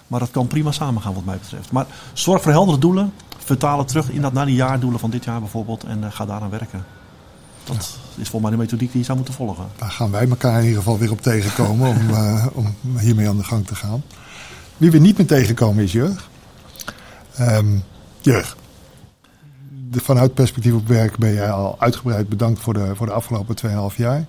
Maar 0.06 0.20
dat 0.20 0.30
kan 0.30 0.46
prima 0.46 0.72
samengaan 0.72 1.14
wat 1.14 1.24
mij 1.24 1.38
betreft. 1.38 1.72
Maar 1.72 1.86
zorg 2.12 2.42
voor 2.42 2.52
heldere 2.52 2.78
doelen. 2.78 3.12
Vertaal 3.38 3.78
het 3.78 3.88
terug 3.88 4.10
in 4.10 4.22
dat 4.22 4.32
naar 4.32 4.46
die 4.46 4.54
jaardoelen 4.54 5.00
van 5.00 5.10
dit 5.10 5.24
jaar 5.24 5.40
bijvoorbeeld. 5.40 5.84
En 5.84 5.98
uh, 5.98 6.06
ga 6.10 6.26
daaraan 6.26 6.50
werken. 6.50 6.84
Dat 7.64 7.98
is 8.16 8.28
volgens 8.28 8.40
mij 8.40 8.50
de 8.50 8.56
methodiek 8.56 8.90
die 8.90 8.98
je 8.98 9.04
zou 9.04 9.16
moeten 9.16 9.34
volgen. 9.34 9.66
Daar 9.76 9.90
gaan 9.90 10.10
wij 10.10 10.28
elkaar 10.28 10.58
in 10.58 10.64
ieder 10.64 10.78
geval 10.78 10.98
weer 10.98 11.10
op 11.10 11.20
tegenkomen 11.20 11.88
om, 11.88 12.10
uh, 12.10 12.46
om 12.84 12.98
hiermee 12.98 13.28
aan 13.28 13.36
de 13.36 13.44
gang 13.44 13.66
te 13.66 13.74
gaan. 13.74 14.02
Wie 14.76 14.90
we 14.90 14.98
niet 14.98 15.16
meer 15.16 15.26
tegenkomen 15.26 15.84
is 15.84 15.92
Jurg. 15.92 16.28
Um, 17.40 17.82
Jurg, 18.20 18.56
vanuit 19.90 20.34
perspectief 20.34 20.72
op 20.72 20.88
werk 20.88 21.16
ben 21.16 21.32
jij 21.32 21.50
al 21.50 21.80
uitgebreid 21.80 22.28
bedankt 22.28 22.60
voor 22.60 22.74
de, 22.74 22.94
voor 22.94 23.06
de 23.06 23.12
afgelopen 23.12 23.56
2,5 23.90 23.96
jaar. 23.96 24.24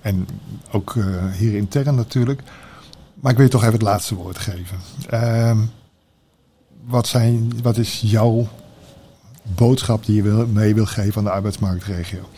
En 0.00 0.28
ook 0.70 0.94
uh, 0.94 1.32
hier 1.32 1.56
intern 1.56 1.94
natuurlijk. 1.94 2.42
Maar 3.14 3.30
ik 3.30 3.36
wil 3.36 3.46
je 3.46 3.52
toch 3.52 3.62
even 3.62 3.74
het 3.74 3.82
laatste 3.82 4.14
woord 4.14 4.38
geven. 4.38 4.78
Uh, 5.12 5.58
wat, 6.84 7.06
zijn, 7.06 7.62
wat 7.62 7.76
is 7.76 8.00
jouw 8.04 8.48
boodschap 9.42 10.06
die 10.06 10.16
je 10.16 10.22
wil, 10.22 10.46
mee 10.46 10.74
wil 10.74 10.86
geven 10.86 11.18
aan 11.18 11.24
de 11.24 11.30
arbeidsmarktregio? 11.30 12.28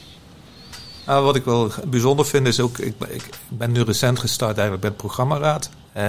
Nou, 1.08 1.24
wat 1.24 1.36
ik 1.36 1.44
wel 1.44 1.70
bijzonder 1.86 2.26
vind 2.26 2.46
is 2.46 2.60
ook, 2.60 2.78
ik, 2.78 2.94
ik 3.08 3.28
ben 3.48 3.72
nu 3.72 3.82
recent 3.82 4.18
gestart 4.18 4.52
eigenlijk 4.52 4.80
bij 4.80 4.90
het 4.90 4.98
programmaraad. 4.98 5.70
Uh, 5.96 6.02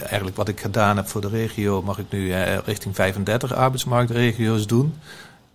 eigenlijk 0.00 0.36
wat 0.36 0.48
ik 0.48 0.60
gedaan 0.60 0.96
heb 0.96 1.08
voor 1.08 1.20
de 1.20 1.28
regio 1.28 1.82
mag 1.82 1.98
ik 1.98 2.04
nu 2.10 2.26
uh, 2.26 2.58
richting 2.58 2.94
35 2.94 3.54
arbeidsmarktregio's 3.54 4.66
doen. 4.66 4.94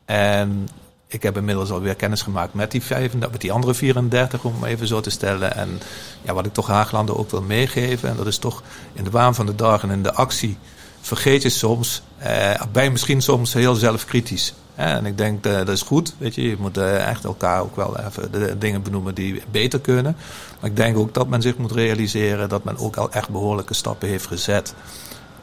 En 0.05 0.69
ik 1.07 1.23
heb 1.23 1.37
inmiddels 1.37 1.71
alweer 1.71 1.95
kennis 1.95 2.21
gemaakt 2.21 2.53
met 2.53 2.71
die, 2.71 2.83
35, 2.83 3.31
met 3.31 3.41
die 3.41 3.51
andere 3.51 3.73
34, 3.73 4.43
om 4.43 4.63
even 4.63 4.87
zo 4.87 5.01
te 5.01 5.09
stellen. 5.09 5.55
En 5.55 5.79
ja, 6.21 6.33
wat 6.33 6.45
ik 6.45 6.53
toch 6.53 6.67
Haaglanden 6.67 7.17
ook 7.17 7.31
wil 7.31 7.41
meegeven, 7.41 8.09
en 8.09 8.15
dat 8.15 8.27
is 8.27 8.37
toch 8.37 8.63
in 8.93 9.03
de 9.03 9.09
waan 9.09 9.35
van 9.35 9.45
de 9.45 9.55
dag 9.55 9.83
en 9.83 9.89
in 9.89 10.03
de 10.03 10.13
actie, 10.13 10.57
vergeet 11.01 11.41
je 11.41 11.49
soms, 11.49 12.01
eh, 12.17 12.61
je 12.73 12.89
misschien 12.91 13.21
soms 13.21 13.53
heel 13.53 13.75
zelfkritisch. 13.75 14.53
En 14.75 15.05
ik 15.05 15.17
denk 15.17 15.45
uh, 15.45 15.57
dat 15.57 15.69
is 15.69 15.81
goed, 15.81 16.13
weet 16.17 16.35
je, 16.35 16.41
je 16.41 16.55
moet 16.59 16.77
uh, 16.77 17.07
echt 17.07 17.23
elkaar 17.23 17.61
ook 17.61 17.75
wel 17.75 17.97
even 17.97 18.31
de 18.31 18.57
dingen 18.57 18.81
benoemen 18.81 19.15
die 19.15 19.41
beter 19.51 19.79
kunnen. 19.79 20.15
Maar 20.59 20.69
ik 20.69 20.75
denk 20.75 20.97
ook 20.97 21.13
dat 21.13 21.27
men 21.27 21.41
zich 21.41 21.57
moet 21.57 21.71
realiseren 21.71 22.49
dat 22.49 22.63
men 22.63 22.77
ook 22.77 22.95
al 22.95 23.11
echt 23.11 23.29
behoorlijke 23.29 23.73
stappen 23.73 24.09
heeft 24.09 24.27
gezet. 24.27 24.73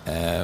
Uh, 0.09 0.43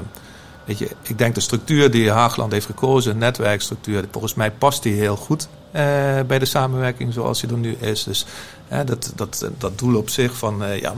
Weet 0.65 0.79
je, 0.79 0.91
ik 1.03 1.19
denk 1.19 1.35
de 1.35 1.41
structuur 1.41 1.91
die 1.91 2.11
Haagland 2.11 2.53
heeft 2.53 2.67
gekozen, 2.67 3.19
netwerkstructuur, 3.19 4.05
volgens 4.11 4.35
mij 4.35 4.51
past 4.51 4.83
die 4.83 4.95
heel 4.95 5.17
goed 5.17 5.49
eh, 5.71 5.83
bij 6.27 6.39
de 6.39 6.45
samenwerking 6.45 7.13
zoals 7.13 7.41
die 7.41 7.51
er 7.51 7.57
nu 7.57 7.77
is. 7.81 8.05
Dus 8.05 8.27
eh, 8.69 8.79
dat, 8.85 9.13
dat, 9.15 9.51
dat 9.59 9.79
doel 9.79 9.97
op 9.97 10.09
zich 10.09 10.37
van 10.37 10.63
ja, 10.81 10.95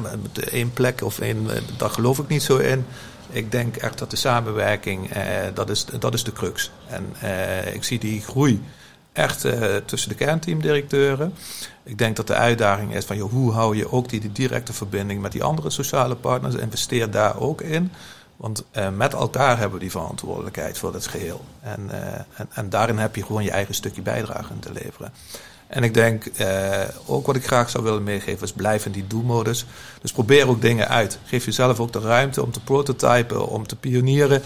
één 0.51 0.73
plek 0.73 1.03
of 1.03 1.19
één, 1.19 1.47
daar 1.77 1.91
geloof 1.91 2.19
ik 2.19 2.29
niet 2.29 2.43
zo 2.43 2.57
in. 2.57 2.87
Ik 3.35 3.53
denk 3.53 3.77
echt 3.77 3.99
dat 3.99 4.11
de 4.11 4.17
samenwerking, 4.17 5.11
dat, 5.55 5.71
is, 5.71 5.85
dat 5.85 6.15
is 6.15 6.25
de 6.25 6.33
crux. 6.33 6.71
En 6.87 7.15
ik 7.75 7.85
zie 7.85 7.99
die 7.99 8.21
groei 8.21 8.63
echt 9.13 9.47
tussen 9.85 10.09
de 10.09 10.15
kernteamdirecteuren. 10.15 11.35
Ik 11.83 11.99
denk 11.99 12.17
dat 12.17 12.27
de 12.27 12.35
uitdaging 12.35 12.95
is 12.95 13.05
van 13.05 13.17
joh, 13.17 13.31
hoe 13.31 13.53
hou 13.53 13.77
je 13.77 13.93
ook 13.93 14.09
die, 14.09 14.21
die 14.21 14.33
directe 14.33 14.73
verbinding 14.73 15.21
met 15.21 15.33
die 15.33 15.43
andere 15.43 15.71
sociale 15.71 16.15
partners, 16.15 16.55
investeer 16.55 17.11
daar 17.11 17.41
ook 17.41 17.61
in. 17.61 17.93
Want 18.37 18.65
uh, 18.77 18.89
met 18.89 19.13
elkaar 19.13 19.59
hebben 19.59 19.79
we 19.79 19.85
die 19.85 19.91
verantwoordelijkheid 19.91 20.79
voor 20.79 20.95
het 20.95 21.07
geheel. 21.07 21.45
En, 21.61 21.89
uh, 21.91 21.97
en, 22.15 22.49
en, 22.55 22.71
daarin 22.71 22.99
heb 22.99 23.17
je 23.17 23.25
gewoon 23.25 23.45
je 23.45 23.51
eigen 23.51 23.75
stukje 23.75 24.03
bijdrage 24.03 24.59
te 24.59 24.73
leveren. 24.73 25.13
En 25.67 25.83
ik 25.83 25.95
denk, 25.95 26.25
uh, 26.41 26.81
ook 27.07 27.27
wat 27.27 27.37
ik 27.37 27.47
graag 27.47 27.71
zou 27.71 27.85
willen 27.85 28.03
meegeven, 28.03 28.43
is 28.43 28.53
blijf 28.53 28.87
in 28.87 28.93
die 28.93 29.07
do-modus. 29.07 29.67
Dus 30.01 30.13
probeer 30.13 30.49
ook 30.49 30.61
dingen 30.61 30.89
uit. 30.89 31.19
Geef 31.25 31.45
jezelf 31.45 31.81
ook 31.81 31.93
de 31.93 32.01
ruimte 32.01 32.43
om 32.43 32.53
te 32.53 32.61
prototypen, 32.61 33.49
om 33.49 33.67
te 33.67 33.77
pionieren. 33.77 34.43